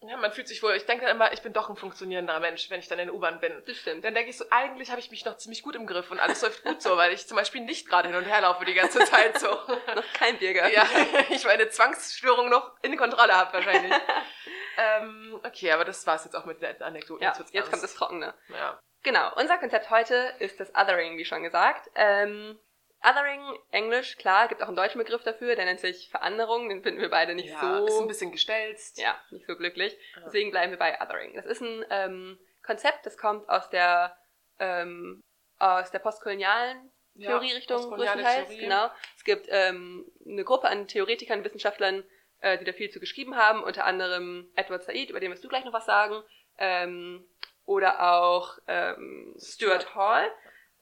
Ja, 0.00 0.16
man 0.18 0.30
fühlt 0.30 0.46
sich 0.46 0.62
wohl, 0.62 0.74
ich 0.74 0.84
denke 0.84 1.06
dann 1.06 1.16
immer, 1.16 1.32
ich 1.32 1.40
bin 1.40 1.54
doch 1.54 1.70
ein 1.70 1.76
funktionierender 1.76 2.38
Mensch, 2.38 2.68
wenn 2.68 2.80
ich 2.80 2.88
dann 2.88 2.98
in 2.98 3.06
der 3.06 3.14
U-Bahn 3.14 3.40
bin. 3.40 3.62
Das 3.66 3.76
stimmt. 3.78 4.04
Dann 4.04 4.14
denke 4.14 4.30
ich 4.30 4.36
so, 4.36 4.44
eigentlich 4.50 4.90
habe 4.90 5.00
ich 5.00 5.10
mich 5.10 5.24
noch 5.24 5.38
ziemlich 5.38 5.62
gut 5.62 5.74
im 5.74 5.86
Griff 5.86 6.10
und 6.10 6.20
alles 6.20 6.42
läuft 6.42 6.64
gut 6.64 6.82
so, 6.82 6.96
weil 6.96 7.12
ich 7.12 7.26
zum 7.26 7.36
Beispiel 7.36 7.62
nicht 7.62 7.88
gerade 7.88 8.08
hin 8.08 8.16
und 8.16 8.24
her 8.24 8.42
laufe 8.42 8.64
die 8.66 8.74
ganze 8.74 9.00
Zeit 9.06 9.38
so. 9.38 9.48
noch 9.94 10.12
kein 10.12 10.38
gehabt. 10.38 10.74
Ja, 10.74 10.86
ich 11.30 11.44
meine 11.44 11.68
Zwangsstörung 11.70 12.50
noch 12.50 12.76
in 12.82 12.96
Kontrolle 12.96 13.34
habe 13.34 13.54
wahrscheinlich. 13.54 13.92
ähm, 14.76 15.40
okay, 15.42 15.72
aber 15.72 15.86
das 15.86 16.06
war's 16.06 16.24
jetzt 16.24 16.34
auch 16.34 16.44
mit 16.44 16.60
den 16.60 16.82
Anekdoten. 16.82 17.22
Ja, 17.22 17.34
jetzt, 17.36 17.54
jetzt 17.54 17.70
kommt 17.70 17.82
das 17.82 17.94
Trockene. 17.94 18.34
Ja. 18.50 18.78
Genau, 19.02 19.32
unser 19.36 19.56
Konzept 19.56 19.88
heute 19.90 20.34
ist 20.40 20.60
das 20.60 20.74
Othering, 20.74 21.16
wie 21.16 21.24
schon 21.24 21.42
gesagt. 21.42 21.88
Ähm, 21.94 22.58
Othering, 23.02 23.42
Englisch, 23.70 24.16
klar, 24.16 24.48
gibt 24.48 24.62
auch 24.62 24.68
einen 24.68 24.76
deutschen 24.76 24.98
Begriff 24.98 25.22
dafür, 25.22 25.54
der 25.54 25.64
nennt 25.64 25.80
sich 25.80 26.08
Veranderung, 26.10 26.68
den 26.68 26.82
finden 26.82 27.00
wir 27.00 27.10
beide 27.10 27.34
nicht 27.34 27.50
ja, 27.50 27.78
so... 27.78 27.86
ist 27.86 28.00
ein 28.00 28.08
bisschen 28.08 28.32
gestelzt. 28.32 28.98
Ja, 28.98 29.18
nicht 29.30 29.46
so 29.46 29.56
glücklich. 29.56 29.96
Deswegen 30.24 30.50
bleiben 30.50 30.72
wir 30.72 30.78
bei 30.78 31.00
Othering. 31.00 31.34
Das 31.34 31.46
ist 31.46 31.60
ein 31.60 31.84
ähm, 31.90 32.38
Konzept, 32.64 33.06
das 33.06 33.16
kommt 33.16 33.48
aus 33.48 33.70
der, 33.70 34.16
ähm, 34.58 35.20
aus 35.58 35.90
der 35.90 36.00
postkolonialen 36.00 36.90
Theorierichtung 37.18 37.82
ja, 37.82 37.96
größtenteils. 37.96 38.48
Theorie. 38.48 38.62
Genau. 38.62 38.90
Es 39.16 39.24
gibt 39.24 39.46
ähm, 39.50 40.10
eine 40.26 40.44
Gruppe 40.44 40.68
an 40.68 40.88
Theoretikern, 40.88 41.44
Wissenschaftlern, 41.44 42.04
äh, 42.40 42.58
die 42.58 42.64
da 42.64 42.72
viel 42.72 42.90
zu 42.90 43.00
geschrieben 43.00 43.36
haben, 43.36 43.62
unter 43.62 43.84
anderem 43.84 44.50
Edward 44.56 44.84
Said, 44.84 45.10
über 45.10 45.20
den 45.20 45.30
wirst 45.30 45.44
du 45.44 45.48
gleich 45.48 45.64
noch 45.64 45.72
was 45.72 45.86
sagen, 45.86 46.22
ähm, 46.58 47.26
oder 47.64 48.12
auch 48.12 48.58
ähm, 48.66 49.34
Stuart 49.38 49.94
Hall. 49.94 50.30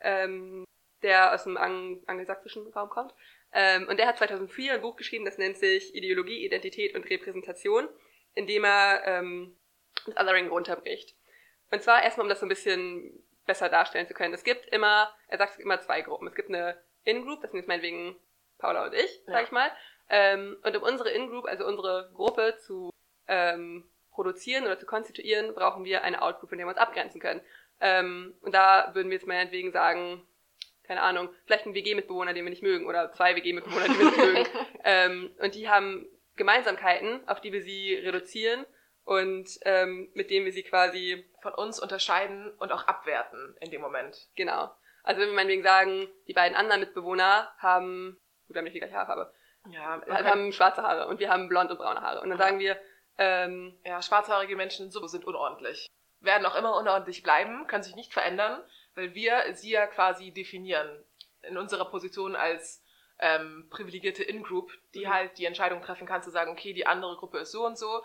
Ähm, 0.01 0.65
der 1.05 1.33
aus 1.33 1.45
dem 1.45 1.57
ang 1.57 2.03
angelsächsischen 2.07 2.67
Raum 2.73 2.89
kommt. 2.89 3.15
Ähm, 3.53 3.87
und 3.89 3.99
der 3.99 4.09
hat 4.09 4.19
2004 4.19 4.75
ein 4.75 4.81
Buch 4.81 4.97
geschrieben, 4.97 5.25
das 5.25 5.39
nennt 5.39 5.57
sich 5.57 5.95
Ideologie, 5.95 6.45
Identität 6.45 6.97
und 6.97 7.09
Repräsentation, 7.09 7.89
in 8.35 8.49
dem 8.49 8.65
er 8.65 9.03
ähm, 9.07 9.57
das 10.07 10.17
Othering 10.17 10.49
runterbricht. 10.49 11.15
Und 11.71 11.83
zwar 11.83 12.03
erstmal, 12.03 12.25
um 12.25 12.29
das 12.29 12.41
so 12.41 12.47
ein 12.47 12.49
bisschen 12.49 13.23
besser 13.47 13.69
darstellen 13.69 14.09
zu 14.09 14.15
können. 14.15 14.35
Es 14.35 14.43
gibt 14.43 14.67
immer, 14.73 15.15
er 15.29 15.39
sagt 15.39 15.61
immer 15.61 15.81
zwei 15.81 16.01
Gruppen. 16.01 16.27
Es 16.27 16.35
gibt 16.35 16.49
eine 16.49 16.81
In-Group, 17.05 17.43
das 17.43 17.51
sind 17.51 17.61
jetzt 17.61 17.69
meinetwegen 17.69 18.17
Paula 18.59 18.87
und 18.87 18.95
ich, 18.95 19.23
sag 19.27 19.35
ja. 19.35 19.43
ich 19.43 19.53
mal. 19.53 19.71
Ähm, 20.09 20.57
und 20.63 20.77
um 20.77 20.83
unsere 20.83 21.11
In-Group, 21.11 21.45
also 21.47 21.67
unsere 21.67 22.11
Gruppe 22.15 22.57
zu 22.59 22.91
ähm, 23.29 23.89
produzieren 24.11 24.65
oder 24.65 24.79
zu 24.79 24.87
konstituieren, 24.87 25.55
brauchen 25.55 25.85
wir 25.85 26.03
eine 26.03 26.23
Out-Group, 26.23 26.53
in 26.53 26.59
der 26.59 26.67
wir 26.67 26.71
uns 26.71 26.79
abgrenzen 26.79 27.21
können. 27.21 27.41
Ähm, 27.81 28.35
und 28.41 28.55
da 28.55 28.95
würden 28.95 29.11
wir 29.11 29.17
jetzt 29.17 29.27
meinetwegen 29.27 29.73
sagen, 29.73 30.27
keine 30.87 31.03
Ahnung, 31.03 31.29
vielleicht 31.47 31.67
ein 31.67 31.75
WG-Mitbewohner, 31.75 32.35
den 32.35 32.45
wir 32.45 32.51
nicht 32.51 32.63
mögen, 32.63 32.87
oder 32.87 33.13
zwei 33.13 33.35
WG-Mitbewohner, 33.37 33.89
die 33.89 33.99
wir 33.99 34.05
nicht 34.05 34.19
mögen. 34.19 34.47
Ähm, 34.87 35.35
und 35.39 35.55
die 35.55 35.71
haben 35.71 36.07
Gemeinsamkeiten, 36.37 37.27
auf 37.27 37.41
die 37.41 37.55
wir 37.55 37.63
sie 37.63 37.95
reduzieren 37.95 38.67
und 39.05 39.49
ähm, 39.63 40.11
mit 40.13 40.31
denen 40.31 40.45
wir 40.45 40.53
sie 40.53 40.63
quasi 40.63 41.25
von 41.41 41.55
uns 41.55 41.81
unterscheiden 41.81 42.53
und 42.59 42.71
auch 42.71 42.87
abwerten 42.87 43.57
in 43.61 43.71
dem 43.71 43.81
Moment. 43.81 44.29
Genau. 44.37 44.71
Also 45.03 45.23
wenn 45.23 45.29
wir 45.29 45.37
meinetwegen 45.37 45.63
sagen, 45.63 46.09
die 46.29 46.35
beiden 46.35 46.55
anderen 46.55 46.81
Mitbewohner 46.81 47.51
haben, 47.57 48.21
gut, 48.47 48.55
wir 48.55 48.59
haben 48.59 48.65
nicht 48.65 48.75
die 48.75 48.81
gleiche 48.81 48.95
Haarfarbe. 48.95 49.33
Ja, 49.71 50.03
wir 50.07 50.25
haben 50.25 50.53
schwarze 50.53 50.83
Haare 50.83 51.09
und 51.09 51.19
wir 51.19 51.31
haben 51.31 51.49
blond 51.49 51.71
und 51.71 51.79
braune 51.79 52.03
Haare. 52.03 52.21
Und 52.21 52.29
dann 52.29 52.39
sagen 52.39 52.59
wir, 52.59 52.79
ähm, 53.17 53.79
ja, 53.85 54.03
schwarzhaarige 54.03 54.57
Menschen 54.57 54.91
so 54.91 55.07
sind 55.07 55.25
unordentlich. 55.25 55.87
Werden 56.21 56.47
auch 56.47 56.57
immer 56.57 56.77
unordentlich 56.77 57.23
bleiben, 57.23 57.67
können 57.67 57.83
sich 57.83 57.97
nicht 57.97 58.13
verändern 58.13 58.63
weil 58.95 59.15
wir 59.15 59.55
sie 59.55 59.71
ja 59.71 59.87
quasi 59.87 60.31
definieren 60.31 61.05
in 61.43 61.57
unserer 61.57 61.85
Position 61.85 62.37
als 62.37 62.83
ähm, 63.19 63.67
privilegierte 63.71 64.23
In-Group, 64.23 64.73
die 64.95 65.07
mhm. 65.07 65.13
halt 65.13 65.39
die 65.39 65.45
Entscheidung 65.45 65.83
treffen 65.83 66.07
kann, 66.07 66.23
zu 66.23 66.31
sagen, 66.31 66.51
okay, 66.51 66.73
die 66.73 66.87
andere 66.87 67.17
Gruppe 67.17 67.39
ist 67.39 67.53
so 67.53 67.65
und 67.65 67.79
so. 67.79 68.03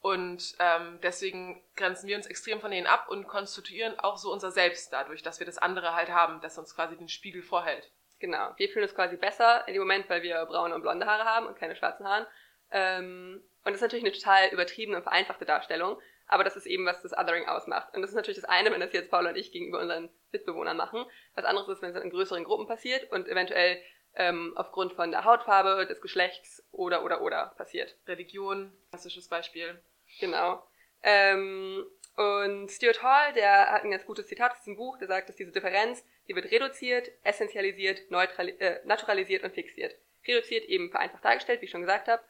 Und 0.00 0.56
ähm, 0.58 0.98
deswegen 1.02 1.62
grenzen 1.76 2.08
wir 2.08 2.16
uns 2.16 2.26
extrem 2.26 2.60
von 2.60 2.70
denen 2.70 2.86
ab 2.86 3.08
und 3.10 3.26
konstituieren 3.26 3.98
auch 3.98 4.16
so 4.16 4.32
unser 4.32 4.50
Selbst 4.50 4.92
dadurch, 4.92 5.22
dass 5.22 5.40
wir 5.40 5.46
das 5.46 5.58
andere 5.58 5.94
halt 5.94 6.10
haben, 6.10 6.40
das 6.40 6.56
uns 6.56 6.74
quasi 6.74 6.96
den 6.96 7.08
Spiegel 7.08 7.42
vorhält. 7.42 7.90
Genau. 8.18 8.52
Wir 8.56 8.68
fühlen 8.68 8.84
uns 8.84 8.94
quasi 8.94 9.16
besser 9.16 9.66
in 9.66 9.74
dem 9.74 9.82
Moment, 9.82 10.08
weil 10.08 10.22
wir 10.22 10.44
braune 10.46 10.74
und 10.74 10.82
blonde 10.82 11.06
Haare 11.06 11.24
haben 11.24 11.46
und 11.46 11.58
keine 11.58 11.76
schwarzen 11.76 12.06
Haare. 12.06 12.26
Ähm, 12.70 13.42
und 13.64 13.72
das 13.72 13.76
ist 13.76 13.82
natürlich 13.82 14.04
eine 14.04 14.14
total 14.14 14.48
übertriebene 14.48 14.96
und 14.96 15.02
vereinfachte 15.02 15.44
Darstellung. 15.44 16.00
Aber 16.30 16.44
das 16.44 16.54
ist 16.54 16.66
eben, 16.66 16.86
was 16.86 17.02
das 17.02 17.12
Othering 17.12 17.48
ausmacht. 17.48 17.92
Und 17.92 18.02
das 18.02 18.10
ist 18.10 18.16
natürlich 18.16 18.40
das 18.40 18.48
eine, 18.48 18.70
wenn 18.70 18.78
das 18.78 18.92
jetzt 18.92 19.10
Paul 19.10 19.26
und 19.26 19.36
ich 19.36 19.50
gegenüber 19.50 19.80
unseren 19.80 20.10
Mitbewohnern 20.30 20.76
machen. 20.76 21.04
Was 21.34 21.44
anderes 21.44 21.68
ist, 21.68 21.82
wenn 21.82 21.94
es 21.94 22.00
in 22.00 22.10
größeren 22.10 22.44
Gruppen 22.44 22.68
passiert 22.68 23.10
und 23.10 23.26
eventuell 23.26 23.82
ähm, 24.14 24.52
aufgrund 24.54 24.92
von 24.92 25.10
der 25.10 25.24
Hautfarbe, 25.24 25.86
des 25.86 26.00
Geschlechts 26.00 26.64
oder 26.70 27.04
oder 27.04 27.22
oder 27.22 27.52
passiert. 27.56 27.96
Religion, 28.06 28.72
klassisches 28.90 29.26
Beispiel. 29.26 29.82
Genau. 30.20 30.64
Ähm, 31.02 31.84
und 32.16 32.70
Stuart 32.70 33.02
Hall, 33.02 33.32
der 33.32 33.72
hat 33.72 33.82
ein 33.82 33.90
ganz 33.90 34.06
gutes 34.06 34.28
Zitat 34.28 34.52
aus 34.52 34.58
diesem 34.58 34.76
Buch, 34.76 34.98
der 34.98 35.08
sagt, 35.08 35.28
dass 35.28 35.36
diese 35.36 35.50
Differenz, 35.50 36.04
die 36.28 36.36
wird 36.36 36.52
reduziert, 36.52 37.10
essentialisiert, 37.24 38.02
äh, 38.38 38.80
naturalisiert 38.84 39.42
und 39.42 39.52
fixiert. 39.52 39.96
Reduziert 40.28 40.64
eben 40.66 40.90
vereinfacht 40.90 41.24
dargestellt, 41.24 41.60
wie 41.60 41.64
ich 41.64 41.70
schon 41.72 41.80
gesagt 41.80 42.06
habe, 42.06 42.22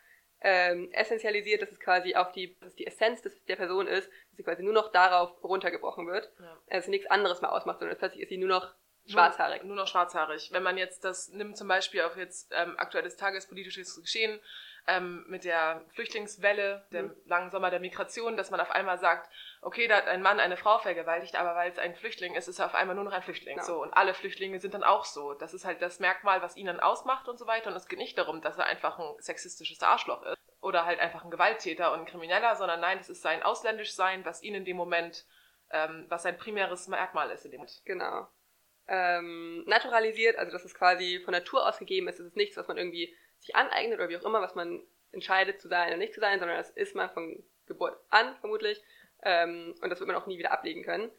ähm, 0.42 0.90
essentialisiert, 0.92 1.62
dass 1.62 1.70
es 1.70 1.80
quasi 1.80 2.14
auf 2.14 2.32
die, 2.32 2.56
dass 2.60 2.74
die 2.74 2.86
Essenz 2.86 3.22
des, 3.22 3.44
der 3.44 3.56
Person 3.56 3.86
ist, 3.86 4.08
dass 4.08 4.36
sie 4.36 4.42
quasi 4.42 4.62
nur 4.62 4.72
noch 4.72 4.90
darauf 4.92 5.42
runtergebrochen 5.44 6.06
wird, 6.06 6.32
ja. 6.38 6.58
dass 6.68 6.86
sie 6.86 6.90
nichts 6.90 7.10
anderes 7.10 7.40
mehr 7.42 7.52
ausmacht, 7.52 7.80
sondern 7.80 7.98
plötzlich 7.98 8.22
ist 8.22 8.28
sie 8.30 8.38
nur 8.38 8.48
noch 8.48 8.74
schwarzhaarig. 9.06 9.62
Nur, 9.62 9.74
nur 9.74 9.84
noch 9.84 9.88
schwarzhaarig. 9.88 10.50
Wenn 10.52 10.62
man 10.62 10.78
jetzt 10.78 11.04
das 11.04 11.28
nimmt 11.28 11.56
zum 11.56 11.68
Beispiel 11.68 12.02
auf 12.02 12.16
jetzt 12.16 12.52
ähm, 12.52 12.74
aktuelles 12.78 13.16
tagespolitisches 13.16 14.00
Geschehen 14.00 14.40
ähm, 14.86 15.24
mit 15.28 15.44
der 15.44 15.84
Flüchtlingswelle, 15.94 16.86
dem 16.92 17.06
mhm. 17.06 17.16
langen 17.26 17.50
Sommer 17.50 17.70
der 17.70 17.80
Migration, 17.80 18.36
dass 18.36 18.50
man 18.50 18.60
auf 18.60 18.70
einmal 18.70 18.98
sagt, 18.98 19.30
okay, 19.62 19.88
da 19.88 19.96
hat 19.96 20.06
ein 20.06 20.22
Mann 20.22 20.40
eine 20.40 20.56
Frau 20.56 20.78
vergewaltigt, 20.78 21.36
aber 21.36 21.54
weil 21.54 21.70
es 21.70 21.78
ein 21.78 21.94
Flüchtling 21.94 22.34
ist, 22.34 22.48
ist 22.48 22.58
er 22.58 22.66
auf 22.66 22.74
einmal 22.74 22.96
nur 22.96 23.04
noch 23.04 23.12
ein 23.12 23.22
Flüchtling. 23.22 23.56
Genau. 23.56 23.66
So 23.66 23.82
und 23.82 23.92
alle 23.92 24.14
Flüchtlinge 24.14 24.60
sind 24.60 24.74
dann 24.74 24.84
auch 24.84 25.04
so. 25.04 25.34
Das 25.34 25.54
ist 25.54 25.64
halt 25.64 25.82
das 25.82 26.00
Merkmal, 26.00 26.42
was 26.42 26.56
ihn 26.56 26.66
dann 26.66 26.80
ausmacht 26.80 27.28
und 27.28 27.38
so 27.38 27.46
weiter. 27.46 27.70
Und 27.70 27.76
es 27.76 27.88
geht 27.88 27.98
nicht 27.98 28.18
darum, 28.18 28.40
dass 28.40 28.58
er 28.58 28.66
einfach 28.66 28.98
ein 28.98 29.14
sexistisches 29.18 29.82
Arschloch 29.82 30.22
ist 30.22 30.38
oder 30.60 30.84
halt 30.84 31.00
einfach 31.00 31.24
ein 31.24 31.30
Gewalttäter 31.30 31.92
und 31.92 32.00
ein 32.00 32.06
Krimineller, 32.06 32.56
sondern 32.56 32.80
nein, 32.80 32.98
es 32.98 33.08
ist 33.08 33.22
sein 33.22 33.42
Ausländischsein, 33.42 34.24
was 34.24 34.42
ihn 34.42 34.54
in 34.54 34.64
dem 34.64 34.76
Moment 34.76 35.24
ähm, 35.70 36.06
was 36.08 36.22
sein 36.24 36.36
primäres 36.36 36.88
Merkmal 36.88 37.30
ist 37.30 37.44
in 37.44 37.52
dem 37.52 37.58
Moment. 37.58 37.82
Genau. 37.84 38.28
Ähm, 38.92 39.62
naturalisiert, 39.66 40.36
also 40.36 40.50
dass 40.50 40.64
es 40.64 40.74
quasi 40.74 41.20
von 41.24 41.32
Natur 41.32 41.66
aus 41.66 41.78
gegeben 41.78 42.08
ist. 42.08 42.18
Es 42.18 42.26
ist 42.26 42.36
nichts, 42.36 42.56
was 42.56 42.66
man 42.66 42.76
irgendwie 42.76 43.14
sich 43.38 43.54
aneignet 43.54 43.98
oder 44.00 44.08
wie 44.08 44.16
auch 44.16 44.24
immer, 44.24 44.42
was 44.42 44.56
man 44.56 44.82
entscheidet 45.12 45.60
zu 45.60 45.68
sein 45.68 45.88
oder 45.88 45.96
nicht 45.96 46.12
zu 46.12 46.20
sein, 46.20 46.40
sondern 46.40 46.56
das 46.56 46.70
ist 46.70 46.96
man 46.96 47.08
von 47.10 47.42
Geburt 47.66 47.96
an 48.10 48.36
vermutlich. 48.40 48.82
Ähm, 49.22 49.74
und 49.80 49.90
das 49.90 50.00
wird 50.00 50.08
man 50.08 50.16
auch 50.16 50.26
nie 50.26 50.38
wieder 50.38 50.52
ablegen 50.52 50.82
können. 50.82 51.10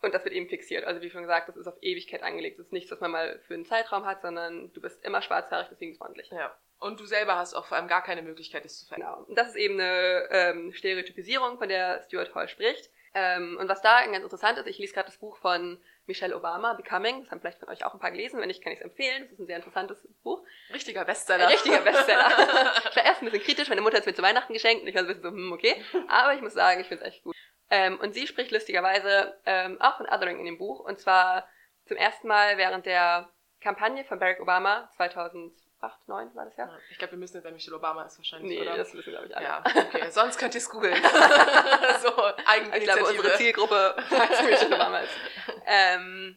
Und 0.00 0.14
das 0.14 0.24
wird 0.24 0.34
eben 0.34 0.48
fixiert. 0.48 0.84
Also 0.84 1.02
wie 1.02 1.10
schon 1.10 1.22
gesagt, 1.22 1.48
das 1.48 1.56
ist 1.56 1.66
auf 1.66 1.76
Ewigkeit 1.82 2.22
angelegt. 2.22 2.58
Das 2.58 2.66
ist 2.66 2.72
nichts, 2.72 2.90
was 2.90 3.00
man 3.00 3.10
mal 3.10 3.38
für 3.46 3.54
einen 3.54 3.64
Zeitraum 3.64 4.04
hat, 4.04 4.22
sondern 4.22 4.72
du 4.72 4.80
bist 4.80 5.04
immer 5.04 5.22
schwarzhaarig, 5.22 5.68
deswegen 5.70 5.96
ordentlich. 6.00 6.30
Ja. 6.30 6.56
Und 6.78 7.00
du 7.00 7.06
selber 7.06 7.36
hast 7.36 7.54
auch 7.54 7.66
vor 7.66 7.76
allem 7.76 7.88
gar 7.88 8.02
keine 8.02 8.22
Möglichkeit, 8.22 8.64
das 8.64 8.78
zu 8.78 8.86
verändern. 8.86 9.14
Genau. 9.14 9.28
Und 9.28 9.38
das 9.38 9.48
ist 9.48 9.56
eben 9.56 9.80
eine 9.80 10.28
ähm, 10.30 10.72
Stereotypisierung, 10.72 11.58
von 11.58 11.68
der 11.68 12.02
Stuart 12.02 12.34
Hall 12.34 12.48
spricht. 12.48 12.90
Ähm, 13.14 13.56
und 13.60 13.68
was 13.68 13.80
da 13.80 14.04
ganz 14.04 14.24
interessant 14.24 14.58
ist, 14.58 14.66
ich 14.66 14.78
lese 14.78 14.92
gerade 14.92 15.06
das 15.06 15.18
Buch 15.18 15.36
von 15.38 15.80
Michelle 16.06 16.36
Obama, 16.36 16.74
Becoming. 16.74 17.22
Das 17.22 17.30
haben 17.30 17.40
vielleicht 17.40 17.60
von 17.60 17.68
euch 17.68 17.84
auch 17.84 17.94
ein 17.94 18.00
paar 18.00 18.10
gelesen. 18.10 18.40
Wenn 18.40 18.48
nicht, 18.48 18.62
kann 18.62 18.72
ich 18.72 18.80
es 18.80 18.84
empfehlen. 18.84 19.22
Das 19.22 19.32
ist 19.32 19.38
ein 19.38 19.46
sehr 19.46 19.56
interessantes 19.56 20.06
Buch. 20.22 20.44
Richtiger 20.72 21.04
Bestseller. 21.04 21.48
Richtiger 21.48 21.80
Bestseller. 21.80 22.28
ich 22.90 22.96
war 22.96 23.04
erst 23.04 23.22
ein 23.22 23.30
bisschen 23.30 23.44
kritisch. 23.44 23.68
Meine 23.68 23.80
Mutter 23.80 23.96
hat 23.96 24.02
es 24.02 24.06
mir 24.06 24.14
zu 24.14 24.22
Weihnachten 24.22 24.52
geschenkt 24.52 24.82
und 24.82 24.88
ich 24.88 24.94
war 24.94 25.04
so 25.04 25.10
ein 25.10 25.14
bisschen 25.14 25.30
so, 25.30 25.36
hm, 25.36 25.52
okay. 25.52 25.82
Aber 26.08 26.34
ich 26.34 26.42
muss 26.42 26.54
sagen, 26.54 26.80
ich 26.80 26.88
finde 26.88 27.04
es 27.04 27.08
echt 27.08 27.22
gut. 27.22 27.36
Ähm, 27.70 27.98
und 28.00 28.14
sie 28.14 28.26
spricht 28.26 28.50
lustigerweise 28.50 29.38
ähm, 29.46 29.80
auch 29.80 29.96
von 29.96 30.06
Othering 30.06 30.40
in 30.40 30.46
dem 30.46 30.58
Buch. 30.58 30.80
Und 30.80 30.98
zwar 30.98 31.48
zum 31.86 31.96
ersten 31.96 32.26
Mal 32.26 32.58
während 32.58 32.84
der 32.86 33.30
Kampagne 33.60 34.04
von 34.04 34.18
Barack 34.18 34.40
Obama 34.40 34.90
2008, 35.88 36.04
2009 36.06 36.34
war 36.34 36.44
das 36.46 36.56
ja. 36.56 36.78
Ich 36.90 36.98
glaube, 36.98 37.12
wir 37.12 37.18
müssen 37.18 37.36
jetzt, 37.36 37.44
wenn 37.44 37.54
Michelle 37.54 37.76
Obama 37.76 38.04
ist 38.04 38.18
wahrscheinlich, 38.18 38.48
Nee, 38.58 38.62
oder? 38.62 38.76
das 38.76 38.92
wissen 38.94 39.10
glaube 39.10 39.26
ich 39.26 39.36
alle. 39.36 39.44
ja, 39.46 39.62
okay. 39.64 40.10
Sonst 40.10 40.38
könnt 40.38 40.54
ihr 40.54 40.58
es 40.58 40.68
googeln. 40.70 40.94
so, 42.02 42.08
Ich 42.38 42.48
Eigeninitiative. 42.48 42.84
glaube, 42.84 43.10
unsere 43.18 43.34
Zielgruppe 43.36 43.96
weiß, 44.10 44.42
Michelle 44.44 44.74
Obama 44.74 44.98
ist. 45.00 45.12
Ähm, 45.66 46.36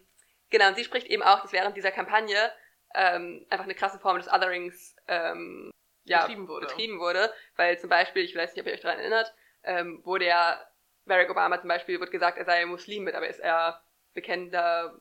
genau, 0.50 0.68
und 0.70 0.76
sie 0.76 0.84
spricht 0.84 1.08
eben 1.08 1.24
auch, 1.24 1.42
dass 1.42 1.52
während 1.52 1.76
dieser 1.78 1.92
Kampagne 1.92 2.52
ähm, 2.96 3.46
einfach 3.50 3.66
eine 3.66 3.76
krasse 3.76 4.00
Form 4.00 4.18
des 4.18 4.28
Otherings 4.32 4.96
ähm, 5.08 5.72
ja, 6.06 6.22
Betrieben 6.22 6.48
wurde. 6.48 6.68
betrieben 6.68 7.00
wurde. 7.00 7.34
Weil 7.56 7.78
zum 7.80 7.90
Beispiel, 7.90 8.24
ich 8.24 8.36
weiß 8.36 8.54
nicht, 8.54 8.62
ob 8.62 8.68
ihr 8.68 8.74
euch 8.74 8.82
daran 8.82 9.00
erinnert, 9.00 9.34
ähm, 9.64 10.02
wurde 10.06 10.26
ja 10.26 10.60
Barack 11.06 11.30
Obama 11.30 11.60
zum 11.60 11.68
Beispiel, 11.68 12.00
wird 12.00 12.12
gesagt, 12.12 12.38
er 12.38 12.46
sei 12.46 12.66
Muslim 12.66 13.04
mit, 13.04 13.16
aber 13.16 13.28
ist 13.28 13.40
er 13.40 13.82
bekennender, 14.14 15.00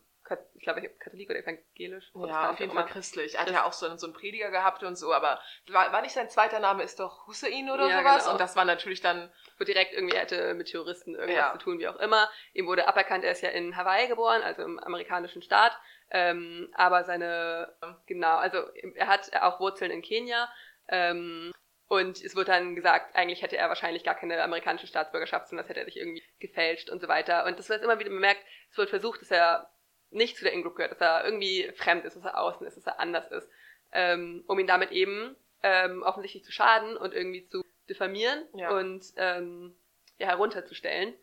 ich 0.55 0.63
glaube, 0.63 0.83
Katholik 0.99 1.31
oder 1.31 1.39
evangelisch? 1.39 2.05
Ja, 2.07 2.13
Protestant, 2.13 2.51
auf 2.53 2.61
jeden 2.61 2.73
Fall 2.73 2.87
christlich. 2.87 3.35
Er 3.35 3.41
hat 3.43 3.51
ja 3.51 3.65
auch 3.65 3.73
so, 3.73 3.87
einen- 3.87 3.99
so 3.99 4.07
einen 4.07 4.15
Prediger 4.15 4.51
gehabt 4.51 4.83
und 4.83 4.97
so, 4.97 5.13
aber 5.13 5.41
war, 5.69 5.93
war 5.93 6.03
nicht 6.03 6.13
sein 6.15 6.29
zweiter 6.29 6.59
Name 6.61 6.83
ist 6.83 6.99
doch 7.01 7.27
Hussein 7.27 7.71
oder 7.71 7.89
Ja, 7.89 7.99
sowas? 8.01 8.19
genau. 8.25 8.33
Und 8.33 8.41
das 8.41 8.57
war 8.57 8.65
natürlich 8.65 9.01
dann, 9.01 9.33
wo 9.59 9.65
direkt 9.65 9.93
irgendwie 9.93 10.17
hätte 10.17 10.55
mit 10.55 10.69
Terroristen 10.71 11.15
irgendwas 11.15 11.37
Ja. 11.37 11.53
zu 11.53 11.59
tun, 11.59 11.79
wie 11.79 11.89
auch 11.89 11.97
immer. 11.97 12.29
Ihm 12.53 12.67
wurde 12.67 12.89
aberkannt, 12.89 13.25
er 13.25 13.33
ist 13.33 13.43
ja 13.43 13.51
in 13.51 13.77
Hawaii 13.77 14.09
geboren, 14.09 14.43
also 14.43 14.63
im 14.63 14.79
amerikanischen 14.79 15.43
Staat. 15.43 15.77
Ähm, 16.11 16.69
aber 16.75 17.05
seine, 17.05 17.75
genau, 18.07 18.37
also 18.37 18.59
er 18.95 19.09
hat 19.09 19.31
auch 19.43 19.59
Wurzeln 19.61 19.91
in 19.91 20.03
Kenia. 20.03 20.49
Ähm, 20.89 21.53
und 21.89 22.21
es 22.21 22.35
wird 22.35 22.49
dann 22.49 22.75
gesagt, 22.75 23.15
eigentlich 23.15 23.43
hätte 23.43 23.57
er 23.57 23.69
wahrscheinlich 23.69 24.03
gar 24.03 24.17
keine 24.17 24.43
amerikanische 24.43 24.89
Staatsbürgerschaft, 24.89 25.49
sondern 25.49 25.65
das 25.65 25.71
hätte 25.71 25.81
er 25.81 25.87
sich 25.87 25.97
irgendwie 25.97 26.23
gefälscht 26.41 26.91
und 26.91 27.01
so 27.01 27.07
weiter. 27.09 27.45
Und 27.47 27.59
das 27.61 27.69
wird 27.69 27.83
immer 27.83 27.99
wieder 28.01 28.11
bemerkt, 28.11 28.41
es 28.71 28.77
wird 28.79 28.91
versucht, 28.91 29.21
dass 29.21 29.31
er 29.31 29.71
nicht 30.17 30.37
zu 30.37 30.45
der 30.45 30.53
In-Group 30.53 30.77
gehört, 30.77 30.93
dass 30.93 31.01
er 31.01 31.25
irgendwie 31.25 31.71
fremd 31.77 32.05
ist, 32.05 32.17
dass 32.17 32.25
er 32.25 32.39
außen 32.41 32.67
ist, 32.67 32.77
dass 32.77 32.87
er 32.87 32.99
anders 33.01 33.31
ist. 33.31 33.49
Ähm, 33.93 34.43
um 34.47 34.59
ihn 34.59 34.67
damit 34.67 34.91
eben 34.91 35.37
ähm, 35.63 36.03
offensichtlich 36.03 36.45
zu 36.45 36.53
schaden 36.53 36.97
und 36.97 37.15
irgendwie 37.15 37.47
zu 37.47 37.63
diffamieren 37.89 38.45
Ja. 38.55 38.71
und 38.77 39.05
ähm, 39.17 39.77
ja, 40.19 40.27
herunterzustellen. 40.29 41.15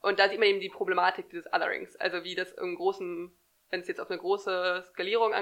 Und 0.00 0.18
da 0.18 0.28
sieht 0.28 0.38
man 0.38 0.48
eben 0.48 0.60
die 0.60 0.68
Problematik 0.70 1.28
dieses 1.30 1.46
Otherings. 1.52 1.94
Also 1.96 2.24
wie 2.24 2.34
das 2.34 2.50
im 2.52 2.74
großen, 2.76 3.32
wenn 3.70 3.80
es 3.80 3.88
jetzt 3.88 4.00
auf 4.00 4.10
eine 4.10 4.18
große 4.18 4.84
Skalierung 4.88 5.32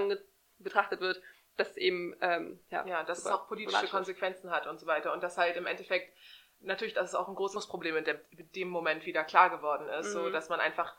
betrachtet 0.59 1.01
wird, 1.01 1.23
dass 1.57 1.71
es 1.71 1.77
eben 1.77 2.15
ähm, 2.21 2.61
ja, 2.71 2.87
ja, 2.87 3.03
dass 3.05 3.19
es 3.19 3.27
auch 3.27 3.47
politische. 3.49 3.87
Konsequenzen 3.89 4.51
hat 4.51 4.67
und 4.67 4.79
so 4.79 4.87
weiter. 4.87 5.13
Und 5.13 5.23
das 5.23 5.39
halt 5.39 5.57
im 5.57 5.67
Endeffekt, 5.67 6.15
natürlich, 6.61 6.93
dass 6.95 7.09
es 7.09 7.15
auch 7.15 7.29
ein 7.29 7.35
großes 7.35 7.69
Problem 7.69 7.97
in, 7.97 8.05
dem- 8.05 8.21
in 8.31 8.51
dem 8.53 8.69
Moment 8.69 9.07
wieder 9.07 9.25
klar 9.25 9.49
geworden 9.51 9.89
ist. 9.89 10.13
So, 10.13 10.25
Mhm. 10.25 10.33
dass 10.33 10.49
man 10.51 10.61
einfach, 10.61 10.95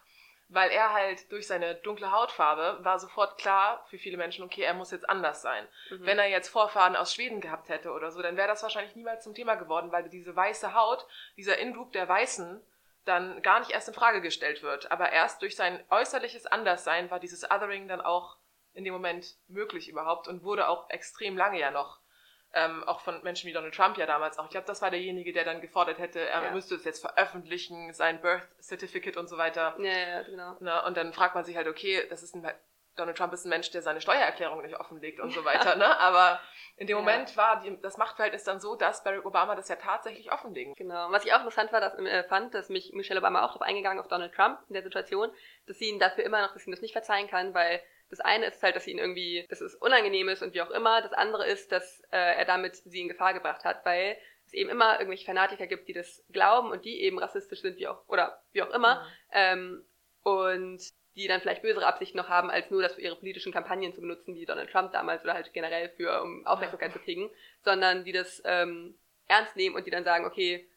weil 0.53 0.70
er 0.70 0.93
halt 0.93 1.31
durch 1.31 1.48
seine 1.48 1.75
dunkle 1.75 2.12
Hautfarbe 2.12 2.84
war 2.84 3.00
sofort 3.00 3.38
klar 3.38 3.86
für 3.89 3.98
viele 3.98 4.17
Menschen, 4.17 4.43
okay, 4.43 4.62
er 4.62 4.74
muss 4.74 4.91
jetzt 4.91 5.10
anders 5.10 5.41
sein. 5.41 5.65
Mhm. 5.89 6.05
Wenn 6.05 6.20
er 6.20 6.27
jetzt 6.27 6.50
Vorfahren 6.50 6.98
aus 6.98 7.13
Schweden 7.13 7.39
gehabt 7.39 7.70
hätte 7.70 7.91
oder 7.91 8.12
so, 8.12 8.22
dann 8.22 8.36
wäre 8.36 8.50
das 8.50 8.62
wahrscheinlich 8.62 8.96
niemals 8.96 9.24
zum 9.24 9.34
Thema 9.34 9.55
geworden, 9.55 9.93
weil 9.93 10.10
diese 10.10 10.36
weiße 10.36 10.74
Haut, 10.74 11.08
dieser 11.38 11.58
In-Group 11.58 11.93
der 11.93 12.08
Weißen, 12.08 12.62
dann 13.05 13.41
gar 13.41 13.60
nicht 13.60 13.72
erst 13.72 13.88
in 13.88 13.93
Frage 13.93 14.22
gestellt 14.22 14.62
wird. 14.62 14.91
Aber 14.91 15.12
erst 15.12 15.41
durch 15.41 15.55
sein 15.55 15.84
äußerliches 15.89 16.46
Anderssein 16.46 17.10
war 17.10 17.20
dieses 17.20 17.50
Othering 17.50 17.88
dann 17.88 18.01
auch 18.01 18.36
in 18.74 18.84
dem 18.84 18.93
Moment 18.93 19.38
möglich 19.48 19.88
überhaupt 19.88 20.27
und 20.27 20.43
wurde 20.43 20.67
auch 20.67 20.89
extrem 20.89 21.38
lange 21.38 21.60
ja 21.60 21.72
noch, 21.72 22.00
ähm, 22.53 22.84
auch 22.84 23.00
von 23.01 23.22
Menschen 23.24 23.48
wie 23.48 23.53
Donald 23.53 23.74
Trump 23.74 23.98
ja 23.98 24.05
damals 24.05 24.38
auch. 24.38 24.46
Ich 24.46 24.51
glaube, 24.51 24.67
das 24.67 24.81
war 24.81 24.91
derjenige, 24.91 25.31
der 25.34 25.46
dann 25.46 25.62
gefordert 25.62 26.00
hätte, 26.00 26.20
er 26.20 26.43
Ja. 26.43 26.51
müsste 26.51 26.75
es 26.75 26.84
jetzt 26.84 27.00
veröffentlichen, 27.00 27.93
sein 27.93 28.20
Birth 28.22 28.48
Certificate 28.62 29.17
und 29.17 29.27
so 29.27 29.38
weiter. 29.38 29.75
ja, 29.79 29.91
ja, 29.91 30.22
genau. 30.24 30.58
Ne? 30.60 30.84
Und 30.84 30.98
dann 30.98 31.13
fragt 31.13 31.36
man 31.36 31.46
sich 31.46 31.55
halt, 31.55 31.67
okay, 31.67 32.05
das 32.10 32.24
ist 32.24 32.36
ein, 32.36 32.46
Donald 32.98 33.17
Trump 33.17 33.31
ist 33.31 33.46
ein 33.46 33.50
Mensch, 33.50 33.72
der 33.72 33.81
seine 33.81 34.01
Steuererklärung 34.01 34.62
nicht 34.63 34.75
offenlegt 34.77 35.22
und 35.22 35.31
so 35.31 35.46
weiter, 35.46 35.75
ne? 35.77 35.98
Aber 36.00 36.41
in 36.75 36.88
dem 36.88 36.98
Ja. 36.98 37.01
Moment 37.01 37.38
war 37.38 37.62
die, 37.62 37.79
das 37.81 37.98
Machtverhältnis 37.98 38.43
dann 38.43 38.60
so, 38.60 38.75
dass 38.75 39.01
Barack 39.05 39.25
Obama 39.25 39.55
das 39.55 39.70
ja 39.70 39.77
tatsächlich 39.77 40.34
offenlegen. 40.34 40.74
Genau. 40.75 41.05
Und 41.08 41.13
Was 41.13 41.24
ich 41.24 41.31
auch 41.31 41.38
interessant 41.39 41.72
war, 41.72 41.79
dass, 41.79 41.98
äh, 42.00 42.24
fand, 42.25 42.53
dass 42.53 42.67
mich 42.67 42.91
Michelle 42.93 43.20
Obama 43.22 43.43
auch 43.43 43.48
darauf 43.53 43.62
eingegangen 43.62 44.00
auf 44.00 44.10
Donald 44.10 44.34
Trump 44.36 44.60
in 44.67 44.74
der 44.74 44.84
Situation, 44.84 45.31
dass 45.67 45.77
sie 45.79 45.86
ihn 45.86 46.00
dafür 46.00 46.25
immer 46.25 46.41
noch, 46.41 46.51
dass 46.51 46.63
sie 46.63 46.70
ihm 46.70 46.74
das 46.74 46.81
nicht 46.81 46.91
verzeihen 46.91 47.29
kann, 47.29 47.53
weil 47.53 47.81
das 48.12 48.20
eine 48.20 48.46
ist 48.46 48.62
halt, 48.62 48.75
dass 48.75 48.84
sie 48.84 48.91
ihn 48.91 49.00
irgendwie, 49.00 49.46
dass 49.50 49.62
es 49.62 49.74
unangenehm 49.75 50.30
ist 50.30 50.44
und 50.44 50.53
wie 50.53 50.62
auch 50.62 50.70
immer. 50.70 51.01
Das 51.01 51.13
andere 51.13 51.48
ist, 51.48 51.72
dass 51.72 52.01
äh, 52.12 52.18
er 52.18 52.46
damit 52.46 52.75
sie 52.75 53.01
in 53.01 53.08
Gefahr 53.08 53.34
gebracht 53.34 53.63
hat, 53.63 53.86
weil 53.86 54.18
es 54.46 54.53
eben 54.53 54.70
immer 54.70 55.00
irgendwelche 55.00 55.25
Fanatiker 55.25 55.65
gibt, 55.65 55.88
die 55.88 55.94
das 55.94 56.24
glauben 56.30 56.72
und 56.72 56.84
die 56.84 57.01
eben 57.01 57.20
rassistisch 57.20 57.62
sind, 57.62 57.77
wie 57.77 57.88
auch, 57.88 58.08
oder 58.08 58.44
wie 58.51 58.62
auch 58.62 58.72
immer. 58.72 59.08
Ähm, 59.32 59.86
und 60.24 60.82
die 61.15 61.27
dann 61.27 61.41
vielleicht 61.41 61.62
bösere 61.62 61.86
Absichten 61.86 62.18
noch 62.18 62.30
haben, 62.30 62.50
als 62.50 62.70
nur 62.70 62.82
das 62.82 62.96
für 62.96 63.01
ihre 63.01 63.15
politischen 63.15 63.51
Kampagnen 63.51 63.94
zu 63.94 64.01
benutzen, 64.01 64.36
wie 64.36 64.46
Donald 64.46 64.70
Trump 64.70 64.91
damals 64.91 65.24
oder 65.24 65.34
halt 65.34 65.51
generell 65.53 65.89
für, 65.89 66.22
um 66.22 66.46
Aufmerksamkeit 66.46 66.94
zu 66.94 67.00
kriegen, 67.00 67.30
sondern 67.63 68.06
die 68.06 68.13
das 68.13 68.41
ähm, 68.46 68.98
ernst 69.27 69.56
nehmen 69.56 69.75
und 69.75 69.86
die 69.86 69.91
dann 69.91 70.03
sagen, 70.03 70.25
okay, 70.25 70.70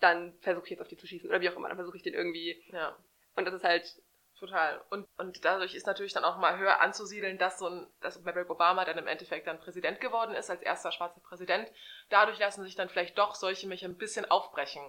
dann 0.00 0.34
versuche 0.40 0.64
ich 0.64 0.70
jetzt 0.70 0.80
auf 0.80 0.88
die 0.88 0.96
zu 0.96 1.06
schießen 1.06 1.28
oder 1.28 1.40
wie 1.40 1.48
auch 1.48 1.56
immer, 1.56 1.68
dann 1.68 1.76
versuche 1.76 1.96
ich 1.96 2.02
den 2.02 2.14
irgendwie. 2.14 2.62
Ja, 2.72 2.96
Und 3.36 3.46
das 3.46 3.54
ist 3.54 3.64
halt, 3.64 4.01
total. 4.42 4.82
Und, 4.90 5.06
und 5.18 5.44
dadurch 5.44 5.74
ist 5.74 5.86
natürlich 5.86 6.12
dann 6.12 6.24
auch 6.24 6.36
mal 6.36 6.58
höher 6.58 6.80
anzusiedeln, 6.80 7.38
dass 7.38 7.58
so 7.58 7.68
ein, 7.68 7.86
dass 8.00 8.22
Barack 8.22 8.50
Obama 8.50 8.84
dann 8.84 8.98
im 8.98 9.06
Endeffekt 9.06 9.46
dann 9.46 9.58
Präsident 9.60 10.00
geworden 10.00 10.34
ist, 10.34 10.50
als 10.50 10.60
erster 10.62 10.92
schwarzer 10.92 11.20
Präsident. 11.20 11.70
Dadurch 12.10 12.38
lassen 12.38 12.64
sich 12.64 12.74
dann 12.74 12.88
vielleicht 12.88 13.16
doch 13.18 13.34
solche 13.34 13.66
Mechanismen 13.68 13.96
ein 13.96 13.98
bisschen 13.98 14.30
aufbrechen. 14.30 14.82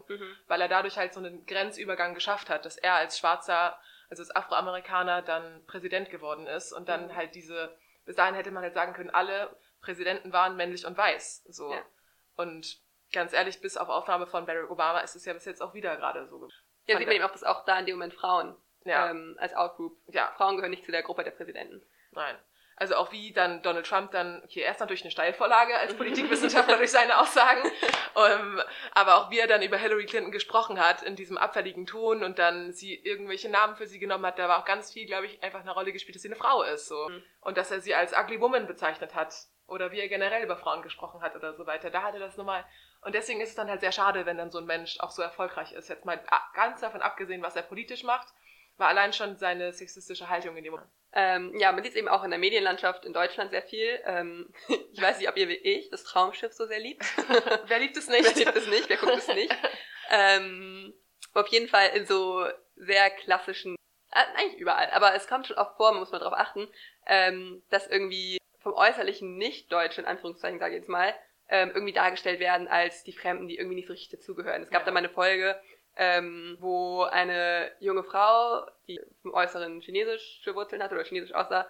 weil 0.47 0.59
er 0.61 0.67
dadurch 0.67 0.97
halt 0.97 1.13
so 1.13 1.19
einen 1.19 1.45
Grenzübergang 1.45 2.13
geschafft 2.15 2.49
hat, 2.49 2.65
dass 2.65 2.77
er 2.77 2.95
als 2.95 3.17
Schwarzer, 3.19 3.79
also 4.09 4.21
als 4.23 4.35
Afroamerikaner 4.35 5.21
dann 5.21 5.65
Präsident 5.65 6.09
geworden 6.09 6.47
ist 6.47 6.71
und 6.73 6.89
dann 6.89 7.07
Mhm. 7.07 7.15
halt 7.15 7.35
diese, 7.35 7.75
bis 8.05 8.15
dahin 8.15 8.35
hätte 8.35 8.51
man 8.51 8.63
halt 8.63 8.73
sagen 8.73 8.93
können, 8.93 9.09
alle 9.11 9.55
Präsidenten 9.81 10.33
waren 10.33 10.55
männlich 10.55 10.85
und 10.85 10.97
weiß, 10.97 11.43
so. 11.49 11.71
Ja. 11.71 11.81
Und 12.35 12.79
ganz 13.11 13.33
ehrlich, 13.33 13.61
bis 13.61 13.77
auf 13.77 13.89
Aufnahme 13.89 14.25
von 14.27 14.45
Barack 14.45 14.71
Obama 14.71 14.99
ist 15.01 15.15
es 15.15 15.25
ja 15.25 15.33
bis 15.33 15.45
jetzt 15.45 15.61
auch 15.61 15.73
wieder 15.73 15.95
gerade 15.97 16.27
so. 16.27 16.47
ja, 16.87 16.97
sieht 16.97 17.05
man 17.07 17.15
eben 17.15 17.23
auch, 17.25 17.31
dass 17.31 17.43
auch 17.43 17.63
da 17.65 17.77
in 17.79 17.85
dem 17.85 17.95
Moment 17.95 18.13
Frauen 18.13 18.55
Ja, 18.85 19.09
ähm, 19.09 19.35
als 19.39 19.53
Outgroup, 19.53 19.97
ja, 20.07 20.31
Frauen 20.37 20.55
gehören 20.55 20.71
nicht 20.71 20.85
zu 20.85 20.91
der 20.91 21.03
Gruppe 21.03 21.23
der 21.23 21.31
Präsidenten. 21.31 21.81
nein. 22.11 22.35
Also 22.75 22.95
auch 22.95 23.11
wie 23.11 23.31
dann 23.31 23.61
Donald 23.61 23.85
Trump 23.85 24.11
dann, 24.11 24.41
okay, 24.43 24.61
er 24.61 24.71
ist 24.71 24.79
natürlich 24.79 25.03
eine 25.03 25.11
Steilvorlage 25.11 25.77
als 25.77 25.93
Politikwissenschaftler 25.97 26.77
durch 26.77 26.89
seine 26.89 27.19
Aussagen, 27.19 27.61
ähm, 28.15 28.61
aber 28.93 29.17
auch 29.17 29.29
wie 29.29 29.39
er 29.39 29.47
dann 29.47 29.61
über 29.61 29.77
Hillary 29.77 30.05
Clinton 30.05 30.31
gesprochen 30.31 30.79
hat 30.79 31.03
in 31.03 31.15
diesem 31.15 31.37
abfälligen 31.37 31.85
Ton 31.85 32.23
und 32.23 32.39
dann 32.39 32.73
sie 32.73 32.95
irgendwelche 32.95 33.49
Namen 33.49 33.75
für 33.75 33.85
sie 33.85 33.99
genommen 33.99 34.25
hat, 34.25 34.39
da 34.39 34.49
war 34.49 34.59
auch 34.59 34.65
ganz 34.65 34.91
viel, 34.91 35.05
glaube 35.05 35.27
ich, 35.27 35.43
einfach 35.43 35.59
eine 35.59 35.71
Rolle 35.71 35.93
gespielt, 35.93 36.15
dass 36.15 36.23
sie 36.23 36.29
eine 36.29 36.35
Frau 36.35 36.63
ist, 36.63 36.87
so. 36.87 37.09
Mhm. 37.09 37.23
Und 37.41 37.57
dass 37.57 37.69
er 37.69 37.79
sie 37.79 37.93
als 37.93 38.17
ugly 38.17 38.41
woman 38.41 38.65
bezeichnet 38.65 39.13
hat 39.13 39.33
oder 39.67 39.91
wie 39.91 39.99
er 39.99 40.07
generell 40.07 40.43
über 40.43 40.57
Frauen 40.57 40.81
gesprochen 40.81 41.21
hat 41.21 41.35
oder 41.35 41.53
so 41.53 41.65
weiter. 41.65 41.89
Da 41.89 42.01
hatte 42.01 42.19
das 42.19 42.37
nochmal. 42.37 42.65
Und 43.01 43.15
deswegen 43.15 43.41
ist 43.41 43.49
es 43.49 43.55
dann 43.55 43.69
halt 43.69 43.81
sehr 43.81 43.91
schade, 43.91 44.25
wenn 44.25 44.37
dann 44.37 44.51
so 44.51 44.59
ein 44.59 44.65
Mensch 44.65 44.99
auch 44.99 45.11
so 45.11 45.21
erfolgreich 45.21 45.73
ist. 45.73 45.89
Jetzt 45.89 46.05
mal 46.05 46.19
ganz 46.53 46.81
davon 46.81 47.01
abgesehen, 47.01 47.41
was 47.41 47.55
er 47.55 47.63
politisch 47.63 48.03
macht, 48.03 48.27
war 48.77 48.87
allein 48.89 49.13
schon 49.13 49.37
seine 49.37 49.71
sexistische 49.73 50.29
Haltung 50.29 50.57
in 50.57 50.63
dem 50.63 50.71
Moment. 50.73 50.89
Ähm, 51.15 51.55
ja, 51.59 51.71
man 51.71 51.83
sieht 51.83 51.91
es 51.93 51.97
eben 51.97 52.07
auch 52.07 52.23
in 52.23 52.31
der 52.31 52.39
Medienlandschaft 52.39 53.05
in 53.05 53.13
Deutschland 53.13 53.51
sehr 53.51 53.61
viel. 53.61 53.99
Ähm, 54.05 54.51
ich 54.93 55.01
weiß 55.01 55.19
nicht, 55.19 55.29
ob 55.29 55.37
ihr 55.37 55.47
wie 55.47 55.53
ich 55.57 55.89
das 55.91 56.03
Traumschiff 56.03 56.53
so 56.53 56.65
sehr 56.65 56.79
liebt. 56.79 57.03
Wer 57.67 57.79
liebt 57.79 57.95
es 57.97 58.07
Wer 58.09 58.21
nicht? 58.21 58.35
liebt 58.35 58.55
es 58.55 58.67
nicht? 58.67 58.89
Wer 58.89 58.97
guckt 58.97 59.17
es 59.17 59.27
nicht? 59.27 59.55
Ähm, 60.09 60.93
auf 61.33 61.47
jeden 61.47 61.67
Fall 61.67 61.89
in 61.95 62.05
so 62.05 62.45
sehr 62.75 63.09
klassischen, 63.11 63.75
äh, 64.11 64.19
eigentlich 64.39 64.59
überall, 64.59 64.89
aber 64.91 65.13
es 65.15 65.27
kommt 65.27 65.47
schon 65.47 65.57
oft 65.57 65.75
vor, 65.77 65.91
man 65.91 65.99
muss 66.01 66.11
mal 66.11 66.19
drauf 66.19 66.33
achten, 66.33 66.67
ähm, 67.07 67.63
dass 67.69 67.87
irgendwie 67.87 68.37
vom 68.59 68.73
äußerlichen 68.73 69.37
Nicht-Deutsch, 69.37 69.97
in 69.97 70.05
Anführungszeichen 70.05 70.59
sage 70.59 70.75
ich 70.75 70.79
jetzt 70.81 70.89
mal, 70.89 71.13
ähm, 71.49 71.71
irgendwie 71.73 71.93
dargestellt 71.93 72.39
werden 72.39 72.67
als 72.67 73.03
die 73.03 73.13
Fremden, 73.13 73.47
die 73.47 73.57
irgendwie 73.57 73.75
nicht 73.75 73.87
so 73.87 73.93
richtig 73.93 74.17
dazugehören. 74.19 74.63
Es 74.63 74.69
gab 74.69 74.81
Ja. 74.81 74.85
da 74.85 74.91
mal 74.91 74.99
eine 74.99 75.09
Folge, 75.09 75.59
ähm, 75.95 76.57
wo 76.59 77.03
eine 77.03 77.71
junge 77.79 78.03
Frau, 78.03 78.65
die 78.87 78.99
im 79.23 79.33
Äußeren 79.33 79.81
chinesische 79.81 80.55
Wurzeln 80.55 80.81
hat 80.81 80.91
oder 80.91 81.03
chinesisch 81.03 81.33
aussah, 81.33 81.67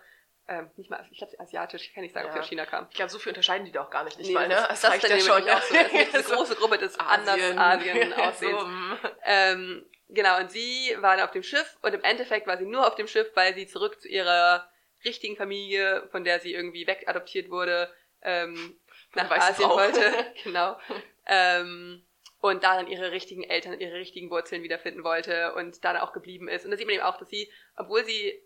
ähm, 0.47 0.69
nicht 0.75 0.89
mal, 0.89 1.05
ich 1.09 1.17
glaube, 1.17 1.39
asiatisch, 1.39 1.87
ich 1.87 1.93
kann 1.93 2.03
nicht 2.03 2.13
sagen, 2.13 2.27
ob 2.27 2.33
sie 2.33 2.39
aus 2.39 2.47
China 2.47 2.65
kam. 2.65 2.87
Ich 2.89 2.95
glaube, 2.95 3.09
so 3.09 3.17
viel 3.17 3.29
unterscheiden 3.29 3.65
die 3.65 3.71
doch 3.71 3.89
gar 3.89 4.03
nicht, 4.03 4.17
nicht 4.17 4.27
Nee, 4.27 4.33
mal, 4.33 4.47
ne? 4.47 4.55
das, 4.55 4.81
das, 4.81 4.95
ist 4.95 5.09
dann 5.09 5.19
schon. 5.21 5.49
auch 5.49 5.61
so. 5.61 5.73
Das 5.73 5.93
ist 5.93 6.15
eine 6.15 6.23
große 6.23 6.55
Gruppe 6.55 6.77
des 6.77 6.99
anders 6.99 7.35
Asien. 7.35 7.59
Asien 7.59 8.13
aussehens. 8.17 8.59
so, 8.59 8.67
mm. 8.67 8.97
Ähm, 9.23 9.85
genau, 10.09 10.39
und 10.39 10.51
sie 10.51 10.97
war 10.99 11.15
dann 11.15 11.25
auf 11.25 11.31
dem 11.31 11.43
Schiff 11.43 11.77
und 11.81 11.93
im 11.93 12.03
Endeffekt 12.03 12.45
war 12.45 12.57
sie 12.57 12.65
nur 12.65 12.85
auf 12.85 12.95
dem 12.95 13.07
Schiff, 13.07 13.31
weil 13.35 13.55
sie 13.55 13.67
zurück 13.67 14.01
zu 14.01 14.09
ihrer 14.09 14.69
richtigen 15.05 15.37
Familie, 15.37 16.07
von 16.11 16.25
der 16.25 16.41
sie 16.41 16.53
irgendwie 16.53 16.87
wegadoptiert 16.87 17.49
wurde, 17.49 17.89
ähm, 18.21 18.77
nach 19.13 19.31
Asien 19.31 19.69
wollte. 19.69 20.33
genau. 20.43 20.77
Ähm, 21.25 22.03
und 22.49 22.63
da 22.63 22.75
dann 22.75 22.87
ihre 22.87 23.11
richtigen 23.11 23.43
Eltern, 23.43 23.79
ihre 23.79 23.93
richtigen 23.95 24.29
Wurzeln 24.29 24.63
wiederfinden 24.63 25.03
wollte 25.03 25.53
und 25.55 25.83
da 25.83 25.93
dann 25.93 26.01
auch 26.01 26.11
geblieben 26.11 26.47
ist. 26.49 26.65
Und 26.65 26.71
da 26.71 26.77
sieht 26.77 26.85
man 26.85 26.95
eben 26.95 27.03
auch, 27.03 27.17
dass 27.17 27.29
sie, 27.29 27.49
obwohl 27.77 28.03
sie 28.03 28.41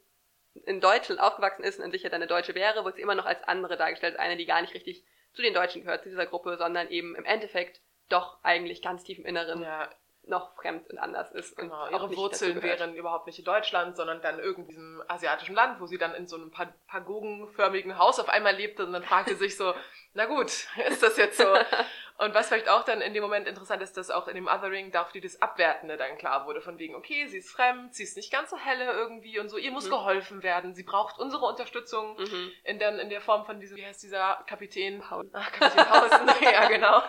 in 0.65 0.79
Deutschland 0.81 1.19
aufgewachsen 1.19 1.63
ist 1.63 1.79
und 1.79 1.85
an 1.85 1.91
sich 1.91 2.03
ja 2.03 2.09
dann 2.09 2.21
eine 2.21 2.27
Deutsche 2.27 2.53
wäre, 2.55 2.85
wird 2.85 2.95
sie 2.95 3.01
immer 3.01 3.15
noch 3.15 3.25
als 3.25 3.43
andere 3.43 3.75
dargestellt, 3.75 4.13
als 4.15 4.23
eine, 4.23 4.37
die 4.37 4.45
gar 4.45 4.61
nicht 4.61 4.73
richtig 4.75 5.03
zu 5.33 5.41
den 5.41 5.53
Deutschen 5.53 5.81
gehört, 5.83 6.03
zu 6.03 6.09
dieser 6.09 6.25
Gruppe, 6.27 6.57
sondern 6.57 6.89
eben 6.89 7.15
im 7.15 7.25
Endeffekt 7.25 7.81
doch 8.09 8.37
eigentlich 8.43 8.81
ganz 8.83 9.03
tief 9.03 9.17
im 9.17 9.25
Inneren 9.25 9.61
Ja, 9.63 9.89
noch 10.23 10.55
fremd 10.55 10.89
und 10.91 10.97
anders 10.99 11.31
ist. 11.31 11.55
Genau. 11.57 11.89
Ihre 11.89 12.15
Wurzeln 12.15 12.61
wären 12.61 12.95
überhaupt 12.95 13.27
nicht 13.27 13.39
in 13.39 13.45
Deutschland, 13.45 13.95
sondern 13.95 14.21
dann 14.21 14.39
irgendwie 14.39 14.73
in 14.73 14.77
diesem 14.77 15.03
asiatischen 15.07 15.55
Land, 15.55 15.79
wo 15.79 15.85
sie 15.87 15.97
dann 15.97 16.13
in 16.15 16.27
so 16.27 16.35
einem 16.35 16.51
pa- 16.51 16.73
pagogenförmigen 16.87 17.97
Haus 17.97 18.19
auf 18.19 18.29
einmal 18.29 18.55
lebte 18.55 18.85
und 18.85 18.93
dann 18.93 19.03
fragte 19.03 19.31
sie 19.35 19.45
sich 19.45 19.57
so, 19.57 19.73
na 20.13 20.25
gut, 20.25 20.45
ist 20.89 21.01
das 21.03 21.17
jetzt 21.17 21.37
so? 21.37 21.45
Und 22.19 22.33
was 22.33 22.47
vielleicht 22.47 22.67
auch 22.67 22.83
dann 22.83 22.99
in 23.01 23.13
dem 23.13 23.21
Moment 23.21 23.47
interessant 23.47 23.81
ist, 23.83 23.95
dass 23.95 24.09
auch 24.09 24.27
in 24.27 24.33
dem 24.33 24.47
Othering 24.47 24.91
da 24.91 25.03
auf 25.03 25.11
die 25.11 25.21
das 25.21 25.39
Abwertende 25.39 25.97
dann 25.97 26.17
klar 26.17 26.47
wurde, 26.47 26.61
von 26.61 26.79
wegen, 26.79 26.95
okay, 26.95 27.27
sie 27.27 27.37
ist 27.37 27.51
fremd, 27.51 27.93
sie 27.93 28.01
ist 28.03 28.17
nicht 28.17 28.31
ganz 28.31 28.49
so 28.49 28.57
helle 28.57 28.91
irgendwie 28.91 29.37
und 29.39 29.49
so, 29.49 29.57
ihr 29.57 29.69
muss 29.71 29.85
Mhm. 29.85 29.91
geholfen 29.91 30.41
werden, 30.43 30.73
sie 30.73 30.81
braucht 30.81 31.19
unsere 31.19 31.45
Unterstützung 31.45 32.17
Mhm. 32.17 32.51
in, 32.63 32.79
dann, 32.79 32.97
in 32.97 33.09
der 33.09 33.21
Form 33.21 33.45
von 33.45 33.59
diesem, 33.59 33.77
wie 33.77 33.85
heißt 33.85 34.01
dieser 34.01 34.43
Kapitän? 34.47 34.99
Paul. 34.99 35.29
Ach, 35.33 35.51
Kapitän 35.51 35.85
Pausen, 35.85 36.27
ja 36.41 36.67
genau. 36.67 37.03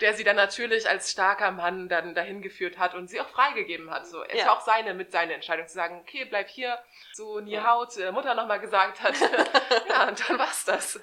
Der 0.00 0.14
sie 0.14 0.22
dann 0.22 0.36
natürlich 0.36 0.88
als 0.88 1.10
starker 1.10 1.50
Mann 1.50 1.88
dann 1.88 2.14
dahin 2.14 2.40
geführt 2.40 2.78
hat 2.78 2.94
und 2.94 3.08
sie 3.08 3.20
auch 3.20 3.28
freigegeben 3.28 3.90
hat. 3.90 4.06
So, 4.06 4.22
es 4.22 4.38
Ja. 4.38 4.46
war 4.46 4.58
auch 4.58 4.60
seine, 4.60 4.94
mit 4.94 5.10
seiner 5.10 5.34
Entscheidung 5.34 5.66
zu 5.66 5.74
sagen, 5.74 5.98
okay, 6.00 6.24
bleib 6.24 6.48
hier, 6.48 6.78
so 7.14 7.40
nie 7.40 7.54
Ja. 7.54 7.66
Haut, 7.72 7.96
äh, 7.96 8.12
Mutter 8.12 8.34
nochmal 8.36 8.60
gesagt 8.60 9.02
hat. 9.02 9.14
ja, 9.88 10.06
und 10.08 10.28
dann 10.30 10.38
war's 10.38 10.64
das. 10.64 11.00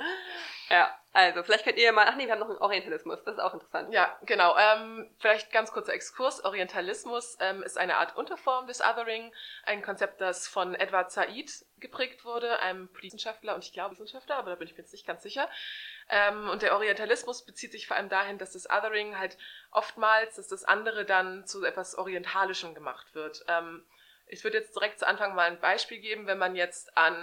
Ja, 0.70 0.96
also 1.12 1.42
vielleicht 1.42 1.63
könnt 1.63 1.80
ihr 1.80 1.92
mal, 1.92 2.06
ach 2.08 2.16
nee, 2.16 2.25
wir 2.25 2.34
haben 2.34 2.39
noch 2.39 2.50
einen 2.50 2.60
Orientalismus, 2.60 3.24
das 3.24 3.36
ist 3.36 3.42
auch 3.42 3.56
interessant. 3.56 3.92
Ja, 3.92 4.16
genau. 4.24 4.56
Ähm, 4.58 5.10
vielleicht 5.18 5.51
ganz 5.51 5.72
kurzer 5.72 5.94
Exkurs. 5.94 6.46
Orientalismus 6.46 7.36
ähm, 7.39 7.63
ist 7.63 7.80
eine 7.80 7.98
Art 7.98 8.16
Unterform 8.16 8.68
des 8.68 8.82
Othering, 8.82 9.34
ein 9.63 9.82
Konzept, 9.82 10.22
das 10.22 10.48
von 10.48 10.75
Edward 10.75 11.12
Said 11.12 11.66
geprägt 11.78 12.25
wurde, 12.25 12.60
einem 12.60 12.89
Wissenschaftler 13.01 13.56
und 13.56 13.63
ich 13.63 13.74
glaube 13.74 13.94
Wissenschaftler, 13.94 14.36
aber 14.36 14.51
da 14.51 14.56
bin 14.58 14.68
ich 14.68 14.74
mir 14.74 14.80
jetzt 14.80 14.92
nicht 14.92 15.08
ganz 15.08 15.24
sicher. 15.24 15.50
Ähm, 16.10 16.48
und 16.50 16.62
der 16.62 16.75
Orientalismus 16.75 17.44
bezieht 17.44 17.72
sich 17.72 17.88
vor 17.88 17.98
allem 17.98 18.10
dahin, 18.10 18.38
dass 18.38 18.51
das 18.51 18.70
Othering 18.70 19.18
halt 19.18 19.38
oftmals, 19.72 20.36
dass 20.36 20.48
das 20.48 20.63
andere 20.63 21.06
dann 21.06 21.48
zu 21.48 21.66
etwas 21.66 21.98
Orientalischem 21.98 22.75
gemacht 22.75 23.16
wird. 23.16 23.44
Ähm, 23.48 23.84
ich 24.28 24.44
würde 24.44 24.60
jetzt 24.60 24.75
direkt 24.75 25.00
zu 25.00 25.08
Anfang 25.08 25.34
mal 25.34 25.48
ein 25.48 25.60
Beispiel 25.60 26.00
geben, 26.00 26.28
wenn 26.28 26.38
man 26.38 26.56
jetzt 26.56 26.96
an 26.96 27.16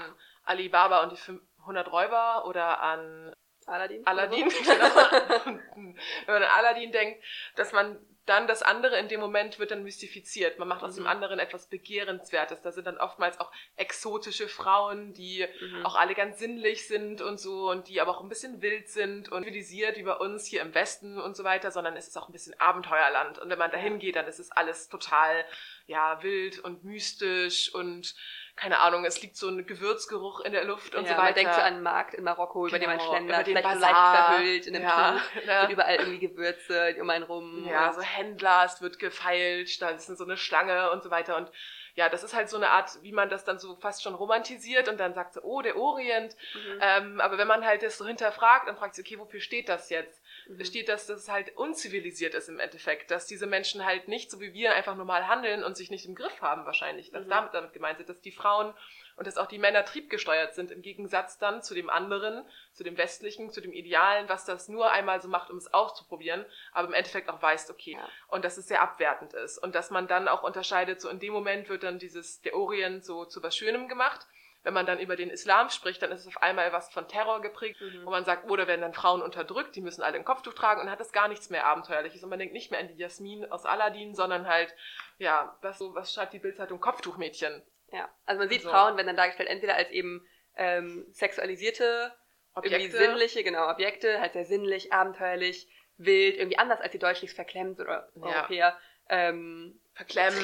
Alibaba 0.45 1.05
und 1.05 1.13
die 1.13 1.17
500 1.17 1.93
Räuber 1.93 2.47
oder 2.47 2.81
an 2.81 3.33
Aladdin? 3.67 4.07
Aladdin, 4.07 4.49
genau. 4.65 5.57
Wenn 5.75 5.95
man 6.27 6.43
an 6.43 6.51
Aladdin 6.51 6.93
denkt, 6.93 7.23
dass 7.57 7.73
man 7.73 7.99
dann 8.27 8.49
das 8.49 8.63
andere 8.63 8.99
in 8.99 9.07
dem 9.07 9.21
Moment 9.21 9.61
wird 9.61 9.71
dann 9.71 9.85
mystifiziert. 9.85 10.59
Man 10.59 10.67
macht 10.67 10.83
aus 10.83 10.95
Mhm. 10.97 11.03
dem 11.03 11.07
anderen 11.07 11.39
etwas 11.39 11.69
Begehrenswertes. 11.69 12.61
Da 12.61 12.73
sind 12.73 12.85
dann 12.89 12.99
oftmals 12.99 13.39
auch 13.39 13.53
exotische 13.77 14.49
Frauen, 14.49 15.13
die 15.15 15.47
Mhm. 15.61 15.87
auch 15.87 15.95
alle 15.95 16.15
ganz 16.15 16.41
sinnlich 16.41 16.89
sind 16.89 17.21
und 17.23 17.39
so 17.39 17.71
und 17.71 17.87
die 17.87 18.01
aber 18.01 18.11
auch 18.11 18.21
ein 18.23 18.29
bisschen 18.29 18.63
wild 18.63 18.89
sind 18.89 19.31
und 19.31 19.45
zivilisiert 19.45 19.97
wie 19.97 20.03
bei 20.03 20.15
uns 20.17 20.45
hier 20.45 20.63
im 20.63 20.75
Westen 20.75 21.21
und 21.21 21.37
so 21.37 21.45
weiter, 21.45 21.71
sondern 21.71 21.97
es 21.97 22.09
ist 22.09 22.17
auch 22.19 22.29
ein 22.29 22.33
bisschen 22.33 22.59
Abenteuerland. 22.59 23.39
Und 23.39 23.49
wenn 23.49 23.61
man 23.61 23.71
dahin 23.71 24.01
geht, 24.01 24.17
dann 24.17 24.27
ist 24.27 24.41
es 24.41 24.51
alles 24.51 24.89
total, 24.89 25.45
ja, 25.87 26.21
wild 26.25 26.59
und 26.59 26.83
mystisch 26.83 27.73
und 27.73 28.13
keine 28.57 28.79
Ahnung, 28.81 29.05
es 29.05 29.21
liegt 29.23 29.37
so 29.37 29.49
ein 29.49 29.67
Gewürzgeruch 29.67 30.41
in 30.41 30.53
der 30.53 30.65
Luft 30.65 30.95
und 30.95 31.05
ja, 31.05 31.11
so 31.11 31.13
weiter. 31.19 31.25
Man 31.25 31.35
denkt 31.35 31.55
so 31.55 31.61
an 31.61 31.67
einen 31.75 31.83
Markt 31.83 32.15
in 32.15 32.25
Marokko, 32.25 32.67
über 32.67 32.79
den 32.79 32.89
man 32.89 32.99
Genau, 32.99 33.11
schlendert, 33.11 33.47
über 33.49 33.61
den 33.61 33.65
vielleicht 33.65 33.75
so 33.75 33.81
leicht 33.81 33.97
verhüllt 34.27 34.67
in 34.67 34.75
einem 34.77 34.85
ja, 34.85 35.13
Tuch. 35.13 35.45
ne? 35.47 35.63
Und 35.65 35.71
überall 35.71 35.97
irgendwie 35.97 36.19
Gewürze 36.19 36.97
um 37.01 37.11
einen 37.11 37.25
rum. 37.25 37.67
Ja, 37.69 37.89
und- 37.89 37.95
so 37.97 38.01
Händler, 38.01 38.63
es 38.65 38.81
wird 38.81 38.99
gefeilscht, 38.99 39.83
da 39.83 39.91
ist 39.91 40.07
so 40.07 40.25
eine 40.25 40.37
Schlange 40.37 40.91
und 40.91 41.03
so 41.03 41.11
weiter. 41.11 41.37
Und 41.37 41.51
ja, 41.95 42.09
das 42.11 42.23
ist 42.25 42.35
halt 42.35 42.49
so 42.51 42.57
eine 42.57 42.71
Art, 42.71 42.91
wie 43.03 43.13
man 43.13 43.31
das 43.31 43.45
dann 43.45 43.59
so 43.59 43.75
fast 43.77 44.03
schon 44.03 44.15
romantisiert 44.15 44.89
und 44.89 44.99
dann 45.01 45.15
sagt 45.15 45.33
so, 45.35 45.41
oh, 45.43 45.63
der 45.63 45.77
Orient. 45.77 46.37
Mhm. 46.55 46.79
Ähm, 46.81 47.21
aber 47.21 47.39
wenn 47.39 47.49
man 47.49 47.65
halt 47.65 47.83
das 47.83 47.97
so 47.99 48.07
hinterfragt, 48.07 48.69
dann 48.69 48.77
fragt 48.77 48.95
sich, 48.95 49.07
okay, 49.07 49.19
wofür 49.19 49.41
steht 49.41 49.69
das 49.69 49.89
jetzt? 49.91 50.23
Mhm. 50.49 50.65
Steht, 50.65 50.89
dass 50.89 51.07
das 51.07 51.29
halt 51.29 51.57
unzivilisiert 51.57 52.35
ist 52.35 52.49
im 52.49 52.61
Endeffekt, 52.61 53.11
dass 53.11 53.27
diese 53.27 53.47
Menschen 53.47 53.85
halt 53.85 54.09
nicht 54.09 54.31
so 54.31 54.41
wie 54.41 54.53
wir 54.55 54.75
einfach 54.75 54.95
normal 54.97 55.27
handeln 55.29 55.65
und 55.65 55.77
sich 55.77 55.91
nicht 55.91 56.07
im 56.07 56.15
Griff 56.15 56.41
haben 56.41 56.65
wahrscheinlich. 56.67 57.11
Dass 57.11 57.25
Mhm. 57.25 57.31
damit, 57.31 57.55
damit 57.55 57.73
gemeint 57.73 57.99
ist, 58.01 58.09
dass 58.09 58.21
die 58.21 58.33
Frauen 58.33 58.73
und 59.17 59.27
dass 59.27 59.39
auch 59.39 59.47
die 59.47 59.59
Männer 59.59 59.85
triebgesteuert 59.85 60.55
sind, 60.55 60.71
im 60.71 60.83
Gegensatz 60.83 61.39
dann 61.39 61.63
zu 61.63 61.75
dem 61.75 61.89
anderen, 61.89 62.45
zu 62.73 62.85
dem 62.85 62.97
westlichen, 62.99 63.51
zu 63.51 63.61
dem 63.61 63.73
Idealen, 63.73 64.29
was 64.29 64.45
das 64.45 64.69
nur 64.69 64.91
einmal 64.93 65.21
so 65.23 65.29
macht, 65.29 65.51
um 65.51 65.57
es 65.57 65.73
auszuprobieren, 65.73 66.45
aber 66.73 66.89
im 66.89 66.95
Endeffekt 66.95 67.29
auch 67.31 67.41
weiß, 67.41 67.71
okay, 67.71 67.93
Ja. 67.93 68.09
und 68.29 68.45
dass 68.45 68.59
es 68.59 68.69
sehr 68.69 68.83
abwertend 68.83 69.33
ist 69.33 69.57
und 69.59 69.75
dass 69.75 69.91
man 69.91 70.07
dann 70.07 70.29
auch 70.29 70.43
unterscheidet, 70.43 71.01
so 71.01 71.09
in 71.09 71.19
dem 71.19 71.33
Moment 71.33 71.69
wird 71.69 71.83
dann 71.83 71.99
dieses, 71.99 72.43
der 72.43 72.55
Orient 72.55 73.05
so 73.05 73.25
zu 73.25 73.43
was 73.43 73.57
Schönem 73.57 73.89
gemacht. 73.89 74.27
Wenn 74.67 74.75
man 74.75 74.85
dann 74.85 74.99
über 74.99 75.15
den 75.15 75.31
Islam 75.31 75.71
spricht, 75.71 76.03
dann 76.03 76.11
ist 76.11 76.23
es 76.23 76.27
auf 76.27 76.43
einmal 76.43 76.73
was 76.73 76.93
von 76.93 77.07
Terror 77.07 77.41
geprägt, 77.41 77.81
Mhm. 77.81 78.05
wo 78.05 78.11
man 78.11 78.25
sagt, 78.25 78.51
oh, 78.51 78.57
da 78.57 78.67
werden 78.67 78.81
dann 78.81 78.95
Frauen 78.95 79.23
unterdrückt, 79.23 79.77
die 79.77 79.81
müssen 79.81 80.03
alle 80.03 80.17
ein 80.17 80.25
Kopftuch 80.25 80.55
tragen 80.55 80.81
und 80.81 80.87
dann 80.87 80.93
hat 80.93 80.99
das 80.99 81.13
gar 81.13 81.29
nichts 81.29 81.51
mehr 81.51 81.67
Abenteuerliches. 81.67 82.25
Und 82.25 82.31
man 82.31 82.41
denkt 82.41 82.53
nicht 82.53 82.73
mehr 82.73 82.81
an 82.81 82.89
die 82.89 82.97
Jasmin 82.97 83.49
aus 83.53 83.65
Aladdin, 83.65 84.17
sondern 84.17 84.49
halt, 84.49 84.75
ja, 85.19 85.57
was, 85.63 85.79
so, 85.79 85.95
was 85.95 86.13
schreibt 86.13 86.33
die 86.33 86.41
Bildzeitung? 86.41 86.81
Kopftuchmädchen. 86.81 87.63
Ja, 87.93 88.09
also 88.25 88.41
man 88.41 88.49
sieht 88.49 88.63
So. 88.63 88.71
Frauen 88.71 88.97
werden 88.97 89.07
dann 89.07 89.17
dargestellt 89.17 89.49
entweder 89.49 89.77
als 89.77 89.89
eben 89.91 90.27
ähm, 90.57 91.07
sexualisierte, 91.13 92.13
irgendwie 92.57 92.75
Objekte. 92.87 92.97
sinnliche, 92.97 93.45
genau, 93.45 93.71
Objekte, 93.71 94.19
halt 94.21 94.33
sehr 94.33 94.47
sinnlich, 94.47 94.93
abenteuerlich, 94.93 95.69
wild, 95.97 96.39
irgendwie 96.39 96.59
anders 96.59 96.81
als 96.81 96.91
die 96.91 96.99
es 96.99 97.35
verklemmt 97.35 97.79
oder 97.79 98.09
Ja. 98.17 98.23
Europäer, 98.23 98.77
ähm, 99.11 99.81
verklemmt. 99.95 100.35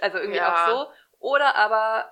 Also 0.00 0.18
irgendwie 0.18 0.38
Ja. 0.38 0.52
auch 0.52 0.68
so. 0.86 0.92
Oder 1.18 1.56
aber 1.56 2.08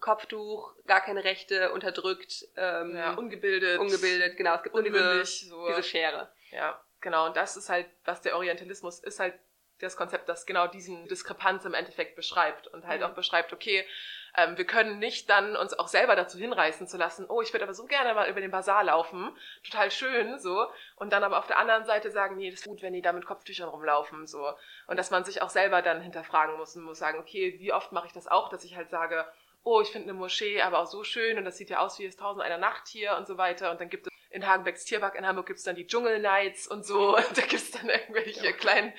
Kopftuch, 0.00 0.74
gar 0.86 1.00
keine 1.00 1.24
Rechte, 1.24 1.72
unterdrückt, 1.72 2.44
ähm, 2.56 2.96
ja, 2.96 3.14
ungebildet. 3.14 3.78
ungebildet, 3.78 4.36
genau, 4.36 4.54
es 4.54 4.62
gibt 4.62 4.74
nur 4.74 4.84
diese, 4.84 4.96
unmündig. 4.98 5.46
So. 5.48 5.66
diese 5.68 5.82
Schere. 5.82 6.30
Ja, 6.50 6.80
genau. 7.00 7.26
Und 7.26 7.36
das 7.36 7.56
ist 7.56 7.68
halt, 7.68 7.86
was 8.04 8.20
der 8.22 8.36
Orientalismus 8.36 9.00
ist, 9.00 9.20
halt 9.20 9.34
das 9.80 9.96
Konzept, 9.96 10.26
das 10.28 10.46
genau 10.46 10.66
diesen 10.68 11.06
Diskrepanz 11.06 11.64
im 11.66 11.74
Endeffekt 11.74 12.16
beschreibt 12.16 12.66
und 12.68 12.86
halt 12.86 13.00
Mhm. 13.02 13.06
auch 13.08 13.14
beschreibt, 13.14 13.52
okay, 13.52 13.84
ähm, 14.34 14.56
wir 14.56 14.64
können 14.66 14.98
nicht 14.98 15.28
dann 15.28 15.54
uns 15.54 15.74
auch 15.74 15.88
selber 15.88 16.16
dazu 16.16 16.38
hinreißen 16.38 16.86
zu 16.86 16.96
lassen, 16.96 17.26
oh, 17.28 17.42
ich 17.42 17.52
würde 17.52 17.64
aber 17.64 17.74
so 17.74 17.84
gerne 17.84 18.14
mal 18.14 18.28
über 18.30 18.40
den 18.40 18.50
Bazar 18.50 18.84
laufen, 18.84 19.36
total 19.64 19.90
schön, 19.90 20.38
so, 20.38 20.66
und 20.96 21.12
dann 21.12 21.24
aber 21.24 21.38
auf 21.38 21.46
der 21.46 21.58
anderen 21.58 21.84
Seite 21.84 22.10
sagen, 22.10 22.36
nee, 22.36 22.50
das 22.50 22.60
ist 22.60 22.66
gut, 22.66 22.80
wenn 22.80 22.94
die 22.94 23.02
da 23.02 23.12
mit 23.12 23.26
Kopftüchern 23.26 23.68
rumlaufen, 23.68 24.26
so. 24.26 24.50
Und 24.86 24.98
dass 24.98 25.10
man 25.10 25.24
sich 25.24 25.42
auch 25.42 25.50
selber 25.50 25.82
dann 25.82 26.00
hinterfragen 26.00 26.56
muss 26.56 26.74
und 26.76 26.82
muss 26.84 26.98
sagen, 26.98 27.18
okay, 27.18 27.56
wie 27.58 27.72
oft 27.74 27.92
mache 27.92 28.06
ich 28.06 28.12
das 28.14 28.28
auch, 28.28 28.48
dass 28.48 28.64
ich 28.64 28.76
halt 28.76 28.88
sage, 28.90 29.26
oh, 29.66 29.80
ich 29.80 29.88
finde 29.88 30.08
eine 30.10 30.18
Moschee 30.18 30.62
aber 30.62 30.78
auch 30.78 30.86
so 30.86 31.02
schön 31.02 31.38
und 31.38 31.44
das 31.44 31.56
sieht 31.58 31.70
ja 31.70 31.80
aus 31.80 31.98
wie 31.98 32.06
es 32.06 32.16
tausend 32.16 32.44
einer 32.44 32.56
Nacht 32.56 32.86
hier 32.86 33.16
und 33.16 33.26
so 33.26 33.36
weiter 33.36 33.72
und 33.72 33.80
dann 33.80 33.90
gibt 33.90 34.06
es 34.06 34.12
in 34.30 34.46
Hagenbecks 34.46 34.84
Tierpark 34.84 35.16
in 35.16 35.26
Hamburg 35.26 35.46
gibt's 35.46 35.64
dann 35.64 35.74
die 35.74 35.86
Dschungel 35.86 36.20
Nights 36.20 36.68
und 36.68 36.84
so. 36.84 37.16
Und 37.16 37.26
da 37.36 37.42
gibt's 37.42 37.70
dann 37.70 37.88
irgendwelche 37.88 38.44
Ja. 38.44 38.52
kleinen 38.52 38.92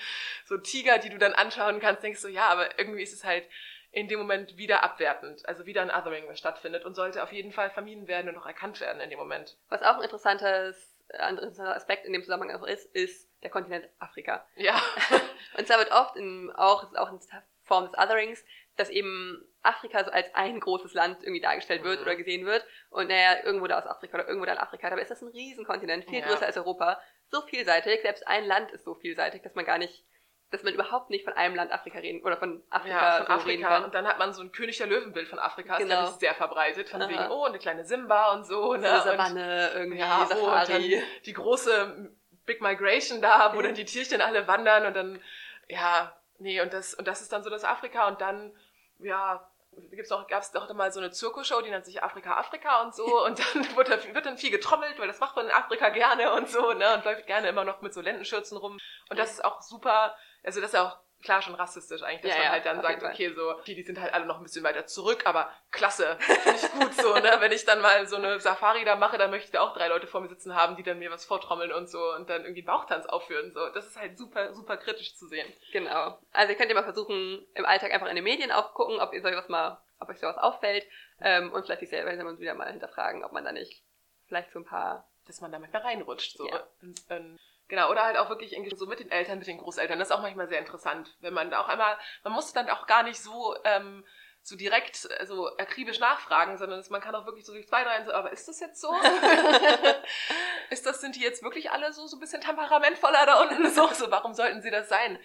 so 0.45 0.58
Tiger, 0.58 0.97
die 0.97 1.10
du 1.10 1.17
dann 1.17 1.34
anschauen 1.34 1.80
kannst. 1.80 2.01
Denkst 2.03 2.21
du, 2.21 2.27
ja, 2.27 2.47
aber 2.47 2.80
irgendwie 2.80 3.03
ist 3.03 3.13
es 3.13 3.23
halt 3.23 3.47
in 3.91 4.08
dem 4.08 4.19
Moment 4.19 4.58
wieder 4.58 4.84
abwertend. 4.84 5.47
Also 5.47 5.65
wieder 5.65 5.82
ein 5.84 5.91
Othering, 5.91 6.27
was 6.27 6.39
stattfindet 6.39 6.86
und 6.86 6.95
sollte 6.95 7.21
auf 7.21 7.32
jeden 7.32 7.51
Fall 7.51 7.69
vermieden 7.69 8.08
werden 8.08 8.30
und 8.30 8.38
auch 8.38 8.47
erkannt 8.47 8.82
werden 8.82 8.99
in 8.99 9.10
dem 9.10 9.19
Moment. 9.19 9.58
Was 9.69 9.84
auch 9.84 9.97
ein 9.97 10.03
interessantes, 10.03 10.99
ein 11.19 11.38
interessanter 11.38 11.75
Aspekt 11.75 12.06
in 12.06 12.13
dem 12.13 12.23
Zusammenhang 12.23 12.60
auch 12.60 12.65
ist, 12.65 12.93
ist 12.95 13.30
der 13.43 13.51
Kontinent 13.51 13.88
Afrika. 13.99 14.45
Ja. 14.56 14.82
Und 15.58 15.67
zwar 15.67 15.77
wird 15.77 15.91
oft 15.91 16.15
in, 16.15 16.51
auch, 16.56 16.84
es 16.84 16.89
ist 16.89 16.97
auch 16.97 17.12
in 17.12 17.19
Form 17.63 17.86
des 17.86 17.97
Otherings, 17.97 18.43
dass 18.77 18.89
eben 18.89 19.43
Afrika 19.63 20.03
so 20.05 20.11
als 20.11 20.33
ein 20.33 20.59
großes 20.59 20.93
Land 20.93 21.23
irgendwie 21.23 21.41
dargestellt 21.41 21.83
wird 21.83 21.97
Mhm. 21.99 22.01
oder 22.05 22.15
gesehen 22.15 22.45
wird. 22.45 22.65
Und 22.89 23.09
naja, 23.09 23.43
irgendwo 23.43 23.67
da 23.67 23.77
aus 23.79 23.85
Afrika 23.87 24.17
oder 24.17 24.27
irgendwo 24.27 24.45
da 24.45 24.53
in 24.53 24.57
Afrika. 24.59 24.89
Dabei 24.89 25.01
ist 25.01 25.11
das 25.11 25.21
ein 25.21 25.27
Riesenkontinent, 25.29 26.05
viel 26.05 26.19
Ja. 26.19 26.27
größer 26.27 26.45
als 26.45 26.57
Europa. 26.57 27.01
So 27.29 27.41
vielseitig, 27.41 28.01
selbst 28.01 28.25
ein 28.27 28.45
Land 28.45 28.71
ist 28.71 28.85
so 28.85 28.93
vielseitig, 28.95 29.41
dass 29.41 29.55
man 29.55 29.65
gar 29.65 29.77
nicht, 29.77 30.05
dass 30.51 30.63
man 30.63 30.73
überhaupt 30.73 31.09
nicht 31.09 31.25
von 31.25 31.33
einem 31.33 31.55
Land 31.55 31.73
Afrika 31.73 31.99
reden 31.99 32.23
oder 32.23 32.37
von 32.37 32.63
Afrika, 32.69 33.17
ja, 33.19 33.25
von 33.25 33.39
so 33.39 33.45
reden 33.47 33.63
Afrika. 33.65 33.67
kann. 33.67 33.83
Und 33.83 33.93
dann 33.95 34.07
hat 34.07 34.17
man 34.19 34.31
so 34.31 34.41
ein 34.41 34.53
König 34.53 34.77
der 34.77 34.87
Löwenbild 34.87 35.27
von 35.27 35.39
Afrika, 35.39 35.73
ist 35.75 35.79
Genau. 35.83 35.95
glaube 35.95 36.11
ich 36.13 36.19
sehr 36.19 36.35
verbreitet, 36.35 36.87
von 36.89 37.01
Aha. 37.01 37.09
wegen, 37.09 37.27
oh, 37.31 37.43
eine 37.43 37.59
kleine 37.59 37.83
Simba 37.83 38.31
und 38.33 38.45
so. 38.45 38.61
So 38.61 38.77
Ne? 38.77 38.89
eine 38.89 39.01
Savanne, 39.01 39.71
irgendwie 39.73 39.99
Ja, 39.99 40.21
oh, 40.23 40.25
Safari. 40.25 40.91
dann 40.91 41.03
die 41.25 41.33
große 41.33 42.11
Big 42.45 42.61
Migration 42.61 43.21
da, 43.21 43.53
wo 43.53 43.61
dann 43.61 43.73
die 43.73 43.83
Tierchen 43.83 44.21
alle 44.21 44.47
wandern 44.47 44.85
und 44.85 44.93
dann, 44.95 45.21
ja, 45.67 46.13
Nee, 46.39 46.61
und 46.61 46.71
das, 46.71 46.93
und 46.93 47.07
das 47.07 47.21
ist 47.23 47.33
dann 47.33 47.41
so 47.43 47.49
das 47.49 47.63
Afrika 47.63 48.07
und 48.07 48.21
dann, 48.21 48.55
ja, 48.99 49.49
gibt's 49.91 50.12
auch, 50.12 50.27
gab's 50.27 50.51
doch 50.51 50.71
mal 50.73 50.91
so 50.91 50.99
eine 50.99 51.12
Zirkusshow, 51.12 51.62
die 51.62 51.69
nennt 51.69 51.86
sich 51.86 52.03
Afrika 52.03 52.38
Afrika 52.38 52.81
und 52.81 52.95
so. 52.95 53.05
Und 53.25 53.39
dann 53.39 53.75
wird, 53.75 53.89
da, 53.89 54.13
wird 54.13 54.25
dann 54.25 54.38
viel 54.38 54.51
getrommelt, 54.51 54.99
weil 54.99 55.07
das 55.07 55.19
macht 55.19 55.36
man 55.36 55.45
in 55.45 55.51
Afrika 55.51 55.89
gerne 55.89 56.33
und 56.33 56.49
so, 56.49 56.73
ne, 56.73 56.95
und 56.95 57.05
läuft 57.05 57.27
gerne 57.27 57.49
immer 57.49 57.63
noch 57.63 57.81
mit 57.81 57.93
so 57.93 58.01
Lendenschürzen 58.01 58.57
rum. 58.57 58.79
Und 59.10 59.19
das 59.19 59.33
ist 59.33 59.45
auch 59.45 59.62
super, 59.62 60.15
also 60.43 60.62
das 60.62 60.73
ist 60.73 60.79
auch 60.79 60.97
klar 61.27 61.41
schon 61.41 61.55
rassistisch 61.55 62.01
eigentlich, 62.03 62.21
dass 62.21 62.31
Ja, 62.31 62.45
man 62.45 62.51
halt 62.53 62.65
dann 62.65 62.81
sagt, 62.81 63.03
okay, 63.03 63.33
so, 63.33 63.53
die, 63.67 63.75
die 63.75 63.83
sind 63.83 63.99
halt 63.99 64.13
alle 64.13 64.25
noch 64.25 64.37
ein 64.37 64.43
bisschen 64.43 64.63
weiter 64.63 64.85
zurück, 64.85 65.23
aber 65.25 65.51
klasse, 65.71 66.15
finde 66.19 66.55
ich 66.55 66.71
gut 66.71 66.93
so, 66.93 67.13
ne, 67.15 67.35
wenn 67.39 67.51
ich 67.51 67.65
dann 67.65 67.81
mal 67.81 68.07
so 68.07 68.15
eine 68.15 68.39
Safari 68.39 68.85
da 68.85 68.95
mache, 68.95 69.17
dann 69.17 69.29
möchte 69.29 69.47
ich 69.47 69.51
da 69.51 69.59
auch 69.59 69.75
drei 69.75 69.89
Leute 69.89 70.07
vor 70.07 70.21
mir 70.21 70.29
sitzen 70.29 70.55
haben, 70.55 70.77
die 70.77 70.83
dann 70.83 70.99
mir 70.99 71.11
was 71.11 71.25
vortrommeln 71.25 71.73
und 71.73 71.89
so 71.89 71.99
und 72.15 72.29
dann 72.29 72.43
irgendwie 72.43 72.61
einen 72.61 72.67
Bauchtanz 72.67 73.05
aufführen, 73.07 73.51
so, 73.51 73.67
das 73.73 73.85
ist 73.85 73.99
halt 73.99 74.17
super, 74.17 74.53
super 74.53 74.77
kritisch 74.77 75.17
zu 75.17 75.27
sehen. 75.27 75.51
Genau. 75.73 76.17
Also 76.31 76.53
ihr 76.53 76.57
könnt 76.57 76.69
ja 76.69 76.75
mal 76.75 76.83
versuchen, 76.83 77.45
im 77.55 77.65
Alltag 77.65 77.91
einfach 77.91 78.07
in 78.07 78.15
den 78.15 78.23
Medien 78.23 78.53
aufgucken, 78.53 79.01
ob 79.01 79.13
ihr 79.13 79.21
sowas 79.21 79.49
mal, 79.49 79.81
ob 79.99 80.07
euch 80.07 80.19
sowas 80.19 80.37
auffällt 80.37 80.87
ähm, 81.19 81.51
und 81.51 81.65
vielleicht 81.65 81.81
sich 81.81 81.89
selber 81.89 82.13
wieder 82.39 82.53
mal 82.53 82.71
hinterfragen, 82.71 83.25
ob 83.25 83.33
man 83.33 83.43
da 83.43 83.51
nicht 83.51 83.83
vielleicht 84.27 84.53
so 84.53 84.59
ein 84.59 84.65
paar 84.65 85.05
dass 85.27 85.41
man 85.41 85.51
da 85.51 85.59
manchmal 85.59 85.81
reinrutscht. 85.81 86.37
So. 86.37 86.47
Ja. 86.47 86.63
Und, 86.81 87.01
ähm, 87.09 87.37
genau, 87.67 87.89
oder 87.89 88.03
halt 88.03 88.17
auch 88.17 88.30
wirklich 88.30 88.53
irgendwie 88.53 88.75
so 88.75 88.86
mit 88.86 88.99
den 88.99 89.12
Eltern, 89.12 89.39
mit 89.39 89.47
den 89.47 89.58
Großeltern. 89.58 89.99
Das 89.99 90.10
ist 90.10 90.15
auch 90.15 90.21
manchmal 90.21 90.47
sehr 90.47 90.60
interessant, 90.60 91.15
wenn 91.21 91.34
man 91.34 91.49
da 91.49 91.62
auch 91.62 91.67
einmal, 91.67 91.97
man 92.23 92.34
muss 92.34 92.53
dann 92.53 92.69
auch 92.69 92.88
gar 92.88 93.03
nicht 93.03 93.21
so, 93.21 93.56
ähm, 93.63 94.06
so 94.47 94.56
direkt 94.56 94.95
so 94.95 95.49
akribisch 95.58 95.99
nachfragen, 95.99 96.58
sondern 96.58 96.84
man 96.89 97.01
kann 97.01 97.13
auch 97.15 97.25
wirklich 97.25 97.45
so 97.45 97.51
durch 97.51 97.67
zwei, 97.67 97.84
drei, 97.84 98.03
so, 98.06 98.13
aber 98.13 98.32
ist 98.32 98.47
das 98.47 98.62
jetzt 98.62 98.80
so? 98.80 98.89
ist 100.69 100.86
das, 100.86 101.01
sind 101.01 101.17
die 101.17 101.21
jetzt 101.21 101.43
wirklich 101.43 101.71
alle 101.71 101.91
so, 101.91 102.08
so 102.08 102.15
ein 102.15 102.21
bisschen 102.21 102.41
temperamentvoller 102.41 103.25
da 103.25 103.41
unten? 103.41 103.67
So, 103.77 103.88
so, 103.93 104.10
warum 104.10 104.34
sollten 104.34 104.62
sie 104.62 104.71
das 104.71 104.88
sein? 104.88 105.19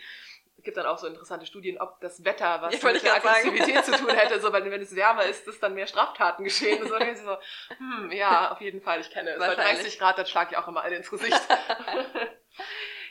Es 0.63 0.65
gibt 0.65 0.77
dann 0.77 0.87
auch 0.87 0.99
so 0.99 1.09
interessante 1.09 1.45
Studien, 1.45 1.81
ob 1.81 2.01
das 2.01 2.25
Wetter 2.25 2.63
was 2.63 2.81
Ja, 2.81 2.93
mit 2.93 3.03
der. 3.03 3.17
Aggressivität 3.17 3.85
zu 3.85 3.91
tun 3.97 4.11
hätte, 4.11 4.39
so, 4.41 4.53
weil 4.53 4.71
wenn 4.71 4.81
es 4.81 4.95
wärmer 4.95 5.25
ist, 5.25 5.45
dass 5.45 5.59
dann 5.59 5.75
mehr 5.75 5.89
Straftaten 5.89 6.45
geschehen. 6.45 6.87
So, 6.87 6.95
ist 6.95 7.25
so, 7.25 7.37
hm, 7.79 8.13
ja, 8.13 8.53
auf 8.53 8.61
jeden 8.61 8.81
Fall, 8.81 9.01
ich 9.01 9.11
kenne 9.11 9.31
es. 9.31 9.41
Bei 9.41 9.49
Wahrscheinlich. 9.49 9.83
30 9.83 9.99
Grad, 9.99 10.19
dann 10.19 10.27
schlag 10.27 10.53
ich 10.53 10.57
auch 10.57 10.69
immer 10.69 10.85
alle 10.85 10.95
ins 10.95 11.11
Gesicht. 11.11 11.37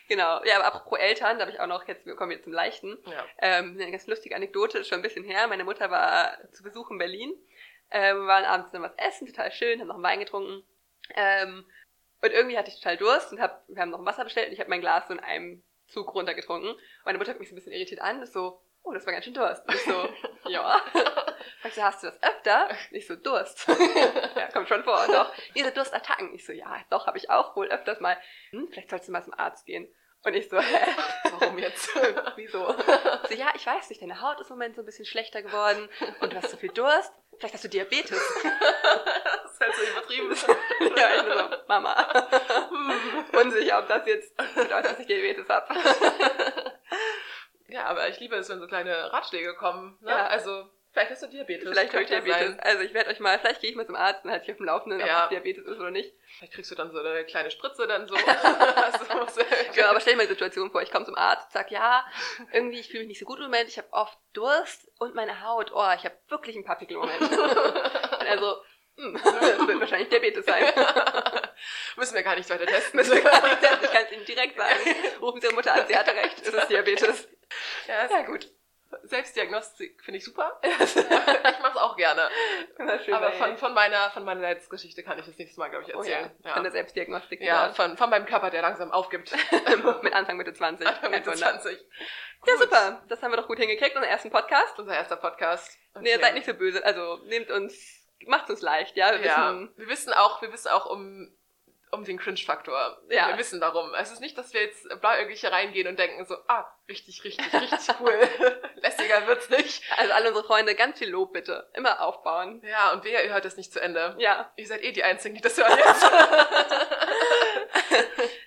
Genau, 0.08 0.44
ja, 0.44 0.58
aber 0.58 0.66
apropos 0.66 1.00
Eltern, 1.00 1.38
da 1.38 1.46
habe 1.46 1.54
ich 1.54 1.62
auch 1.62 1.68
noch, 1.68 1.88
jetzt 1.88 2.06
wir 2.06 2.18
kommen 2.18 2.32
jetzt 2.32 2.44
zum 2.44 2.52
Leichten, 2.52 2.98
ja. 3.06 3.24
ähm, 3.38 3.78
eine 3.80 3.92
ganz 3.92 4.08
lustige 4.08 4.36
Anekdote, 4.36 4.80
ist 4.80 4.90
schon 4.90 5.00
ein 5.00 5.04
bisschen 5.04 5.24
her. 5.24 5.48
Meine 5.48 5.64
Mutter 5.64 5.90
war 5.90 6.38
zu 6.52 6.64
Besuch 6.64 6.92
in 6.92 6.98
Berlin, 6.98 7.34
ähm, 7.92 8.18
wir 8.18 8.28
waren 8.28 8.44
abends 8.44 8.72
dann 8.72 8.82
was 8.82 8.92
essen, 8.98 9.28
total 9.28 9.54
schön, 9.54 9.80
haben 9.80 9.88
noch 9.88 9.96
einen 9.96 10.04
Wein 10.04 10.20
getrunken. 10.20 10.68
Ähm, 11.16 11.66
und 12.22 12.32
irgendwie 12.32 12.58
hatte 12.58 12.70
ich 12.70 12.76
total 12.76 12.98
Durst 12.98 13.32
und 13.32 13.40
hab, 13.40 13.64
wir 13.70 13.82
haben 13.82 13.92
noch 13.92 14.00
ein 14.00 14.06
Wasser 14.06 14.26
bestellt 14.26 14.48
und 14.48 14.54
ich 14.54 14.60
habe 14.60 14.70
mein 14.70 14.82
Glas 14.82 15.08
so 15.08 15.14
in 15.14 15.22
einem 15.22 15.64
Zug 15.92 16.14
runtergetrunken. 16.14 16.72
Und 16.72 16.80
meine 17.06 17.18
Mutter 17.18 17.32
hat 17.32 17.40
mich 17.40 17.50
so 17.50 17.54
ein 17.54 17.58
bisschen 17.58 17.74
irritiert 17.74 18.02
an, 18.02 18.22
ist 18.22 18.34
so, 18.34 18.62
oh, 18.84 18.92
das 18.94 19.06
war 19.06 19.14
ganz 19.14 19.26
schön 19.26 19.34
Durst. 19.34 19.68
Und 19.68 19.76
ich 19.76 19.84
so, 19.84 20.10
ja. 20.50 20.82
Fragt 21.62 21.76
sie, 21.76 21.84
hast 21.84 22.04
du 22.04 22.08
das 22.08 22.24
öfter? 22.24 22.70
Und 22.70 22.98
ich 22.98 23.08
so, 23.08 23.16
Durst. 23.16 23.68
ja, 24.36 24.48
kommt 24.52 24.68
schon 24.68 24.84
vor, 24.84 25.06
doch. 25.08 25.32
Ihre 25.54 25.72
Durstattacken. 25.72 26.34
Ich 26.34 26.46
so, 26.46 26.54
ja, 26.54 26.78
doch, 26.90 27.08
habe 27.08 27.18
ich 27.18 27.30
auch 27.30 27.56
wohl 27.56 27.68
öfters 27.68 28.00
mal. 28.00 28.18
Hm, 28.52 28.68
vielleicht 28.72 28.90
sollst 28.90 29.08
du 29.08 29.12
mal 29.12 29.24
zum 29.24 29.34
Arzt 29.34 29.66
gehen. 29.66 29.88
Und 30.24 30.36
ich 30.36 30.50
so, 30.50 30.60
hä? 30.60 30.88
Warum 31.40 31.58
jetzt? 31.58 31.90
Wieso? 32.36 32.76
So, 33.30 33.38
ja, 33.38 33.52
ich 33.56 33.66
weiß 33.66 33.90
nicht, 33.90 34.02
deine 34.02 34.20
Haut 34.22 34.42
ist 34.42 34.50
im 34.50 34.58
Moment 34.58 34.76
so 34.76 34.82
ein 34.82 34.86
bisschen 34.86 35.06
schlechter 35.06 35.42
geworden 35.42 35.88
und 36.20 36.34
du 36.34 36.38
hast 36.38 36.52
so 36.52 36.58
viel 36.58 36.72
Durst. 36.72 37.14
Vielleicht 37.38 37.54
hast 37.54 37.64
du 37.64 37.70
Diabetes. 37.70 38.12
das 38.44 39.52
ist 39.54 39.60
halt 39.62 39.76
so 39.76 39.84
übertrieben. 39.84 40.36
ja, 40.98 41.16
ich 41.16 41.24
nur 41.24 41.38
so, 41.38 41.56
Mama. 41.68 41.96
Unsicher, 43.32 43.80
ob 43.80 43.88
das 43.88 44.06
jetzt 44.06 44.36
bedeutet, 44.36 44.92
dass 44.92 45.00
ich 45.00 45.08
Diabetes 45.08 45.48
habe. 45.48 45.74
Ja, 47.72 47.86
aber 47.86 48.10
ich 48.10 48.20
liebe 48.20 48.36
es, 48.36 48.50
wenn 48.50 48.60
so 48.60 48.68
kleine 48.68 49.14
Ratschläge 49.14 49.56
kommen. 49.56 49.98
Ne? 50.02 50.12
Ja. 50.12 50.28
Also, 50.28 50.70
vielleicht 50.92 51.12
hast 51.12 51.24
du 51.24 51.28
Diabetes. 51.28 51.70
Vielleicht 51.70 51.94
habe 51.94 52.04
ich 52.04 52.10
Diabetes. 52.10 52.38
sein. 52.40 52.60
Also 52.60 52.84
ich 52.84 52.94
werde 52.94 53.10
euch 53.10 53.20
mal, 53.20 53.40
vielleicht 53.40 53.62
gehe 53.62 53.70
ich 53.70 53.76
mal 53.76 53.86
zum 53.86 53.96
Arzt 53.96 54.24
und 54.26 54.32
halte 54.32 54.46
ich 54.46 54.52
auf 54.52 54.58
dem 54.58 54.66
Laufenden, 54.66 55.02
ob 55.02 55.08
Ja. 55.08 55.22
das 55.22 55.30
Diabetes 55.30 55.66
ist 55.66 55.80
oder 55.80 55.92
nicht. 55.92 56.14
Vielleicht 56.38 56.54
kriegst 56.54 56.72
du 56.72 56.76
dann 56.76 56.92
so 56.92 57.00
eine 57.00 57.24
kleine 57.26 57.52
Spritze 57.52 57.88
dann 57.88 58.08
so. 58.08 58.16
also, 58.16 59.42
Ja, 59.76 59.90
aber 59.90 60.00
stell 60.00 60.14
dir 60.14 60.18
mal 60.18 60.24
die 60.24 60.30
Situation 60.34 60.72
vor, 60.72 60.82
ich 60.82 60.92
komme 60.92 61.06
zum 61.06 61.16
Arzt, 61.16 61.52
sag, 61.52 61.72
ja, 61.72 62.06
irgendwie, 62.54 62.80
ich 62.80 62.88
fühle 62.88 63.00
mich 63.02 63.10
nicht 63.10 63.20
so 63.20 63.26
gut 63.26 63.38
im 63.40 63.46
Moment, 63.46 63.68
ich 63.70 63.78
habe 63.78 63.88
oft 63.92 64.18
Durst 64.34 64.90
und 65.00 65.16
meine 65.16 65.42
Haut, 65.42 65.72
oh, 65.74 65.90
ich 65.96 66.06
habe 66.06 66.16
wirklich 66.30 66.56
ein 66.56 66.64
paar 66.66 66.78
Pickel 66.78 66.96
im 66.96 67.02
Moment. 67.02 67.22
also, 68.30 68.62
hm, 68.98 69.14
das 69.24 69.68
wird 69.68 69.80
wahrscheinlich 69.80 70.10
Diabetes 70.10 70.46
sein. 70.46 70.64
Müssen 71.96 72.16
wir 72.16 72.24
gar 72.24 72.36
nicht 72.36 72.50
weiter 72.50 72.66
testen. 72.66 72.98
Müssen 73.00 73.16
wir 73.16 73.22
gar 73.24 73.42
nicht 73.48 73.62
sagen, 73.62 73.80
ich 73.84 73.92
kann 73.92 74.04
es 74.06 74.12
Ihnen 74.12 74.26
direkt 74.26 74.58
sagen. 74.58 74.80
Rufen 75.22 75.42
Sie 75.42 75.48
Ihre 75.48 75.56
Mutter 75.56 75.74
an, 75.74 75.88
sie 75.88 75.96
hatte 75.96 76.12
recht, 76.14 76.42
es 76.42 76.50
ist 76.54 76.68
Diabetes. 76.70 77.28
Ja, 77.88 78.04
ist 78.04 78.12
Ja, 78.12 78.22
gut. 78.24 78.50
Selbstdiagnostik 79.04 80.04
finde 80.04 80.18
ich 80.18 80.26
super. 80.26 80.60
ich 80.64 81.60
mache 81.62 81.72
es 81.72 81.78
auch 81.78 81.96
gerne. 81.96 82.30
Schön 83.04 83.14
Aber 83.14 83.32
von, 83.34 83.58
von 83.58 83.74
meiner 83.74 84.10
von 84.12 84.24
meiner 84.24 84.42
Letztgeschichte 84.42 85.04
kann 85.04 85.20
ich 85.20 85.26
das 85.26 85.38
nächste 85.38 85.60
Mal, 85.60 85.70
glaube 85.70 85.86
ich, 85.88 85.96
oh 85.96 86.04
ja, 86.04 86.18
erzählen. 86.18 86.54
von 86.54 86.64
der 86.64 86.72
Selbstdiagnostik. 86.72 87.42
ja. 87.42 87.66
wieder. 87.66 87.74
von, 87.76 87.98
von 87.98 88.10
meinem 88.10 88.26
Körper, 88.26 88.50
der 88.50 88.62
langsam 88.62 88.92
aufgibt. 88.92 89.32
Mit 90.02 90.14
Anfang 90.14 90.38
Mitte 90.38 90.54
20. 90.54 90.88
Anfang 90.88 91.12
Mitte 91.12 91.32
Wunder. 91.32 91.60
20. 91.60 91.80
Ja, 92.46 92.54
Gut. 92.54 92.64
super. 92.64 93.04
Das 93.08 93.22
haben 93.22 93.32
wir 93.32 93.38
doch 93.38 93.48
gut 93.48 93.60
hingekriegt, 93.60 93.96
unseren 93.96 94.10
ersten 94.10 94.32
Podcast. 94.32 94.80
Unser 94.80 94.96
erster 94.96 95.18
Podcast. 95.18 95.78
Nee, 96.00 96.18
seid 96.18 96.34
nicht 96.34 96.46
so 96.46 96.54
böse. 96.54 96.84
Also, 96.84 97.18
nehmt 97.26 97.52
uns, 97.52 98.08
macht 98.26 98.50
uns 98.50 98.62
leicht, 98.62 98.96
ja. 98.98 99.12
Wir 99.12 99.26
ja, 99.26 99.52
wissen, 99.52 99.74
wir 99.78 99.88
wissen 99.88 100.14
auch, 100.14 100.42
wir 100.42 100.52
wissen 100.52 100.70
auch 100.70 100.88
um, 100.88 101.36
um 101.92 102.04
den 102.06 102.18
Cringe-Faktor. 102.18 103.02
Ja. 103.10 103.28
Wir 103.30 103.38
wissen 103.38 103.60
darum. 103.60 103.94
Es 103.96 104.12
ist 104.12 104.22
nicht, 104.22 104.38
dass 104.38 104.54
wir 104.54 104.62
jetzt 104.62 104.88
blauäugig 105.02 105.42
hier 105.42 105.52
reingehen 105.52 105.88
und 105.88 106.00
denken 106.00 106.26
so, 106.26 106.36
ah, 106.48 106.66
richtig, 106.88 107.24
richtig, 107.24 107.54
richtig 107.54 107.96
cool. 108.00 108.14
Lässiger 108.76 109.28
wird's 109.28 109.50
nicht. 109.50 109.84
also 109.98 110.14
alle 110.14 110.30
unsere 110.30 110.46
Freunde, 110.48 110.74
ganz 110.76 110.98
viel 111.00 111.10
Lob 111.10 111.34
bitte. 111.34 111.70
Immer 111.74 112.00
aufbauen. 112.02 112.62
Ja, 112.66 112.92
und 112.94 113.04
wer, 113.04 113.24
ihr 113.26 113.34
hört 113.34 113.44
das 113.46 113.58
nicht 113.58 113.74
zu 113.74 113.82
Ende. 113.82 114.16
Ja. 114.20 114.52
Ihr 114.56 114.68
seid 114.68 114.82
eh 114.84 114.92
die 114.94 115.04
Einzigen, 115.04 115.36
die 115.36 115.42
das 115.42 115.58
hören 115.58 115.78
jetzt. 115.78 116.06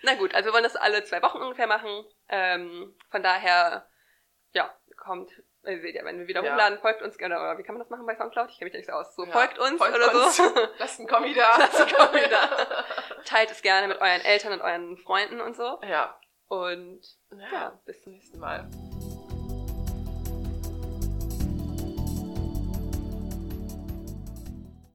Na 0.03 0.15
gut, 0.15 0.35
also 0.35 0.49
wir 0.49 0.53
wollen 0.53 0.65
das 0.65 0.77
alle 0.77 1.03
zwei 1.05 1.23
Wochen 1.23 1.39
ungefähr 1.39 1.67
machen. 1.67 2.05
Ähm, 2.29 2.95
von 3.11 3.23
daher, 3.23 3.87
ja, 4.53 4.75
kommt, 4.99 5.31
ihr 5.67 5.81
seht 5.81 5.95
ja, 5.95 6.05
wenn 6.05 6.19
wir 6.19 6.27
wieder 6.27 6.43
Ja. 6.45 6.53
hochladen, 6.53 6.79
folgt 6.81 7.01
uns, 7.03 7.17
oder, 7.17 7.27
oder 7.27 7.59
wie 7.59 7.63
kann 7.63 7.75
man 7.75 7.83
das 7.83 7.91
machen 7.91 8.05
bei 8.07 8.15
Soundcloud? 8.15 8.51
Ich 8.51 8.59
kenne 8.59 8.67
mich 8.71 8.73
da 8.73 8.79
nicht 8.79 8.87
so 8.87 8.93
aus. 8.93 9.15
So, 9.17 9.25
Ja, 9.25 9.33
folgt 9.33 9.59
uns 9.59 9.79
folgt 9.79 9.97
oder 9.97 10.13
uns. 10.15 10.37
so. 10.37 10.43
Lasst 10.79 10.99
einen 10.99 11.09
Kommi 11.09 11.33
da. 11.35 11.57
Lasst 11.59 11.81
einen 11.81 11.93
Kommi 11.93 12.21
da. 12.29 12.85
Teilt 13.25 13.51
es 13.51 13.63
gerne 13.63 13.89
mit 13.89 13.99
euren 14.01 14.21
Eltern 14.21 14.53
und 14.53 14.61
euren 14.61 14.97
Freunden 14.99 15.41
und 15.41 15.57
so. 15.57 15.81
Ja. 15.89 16.19
Und 16.49 17.01
ja. 17.31 17.53
ja, 17.53 17.81
Bis 17.85 18.03
zum 18.03 18.13
nächsten 18.13 18.39
Mal. 18.39 18.69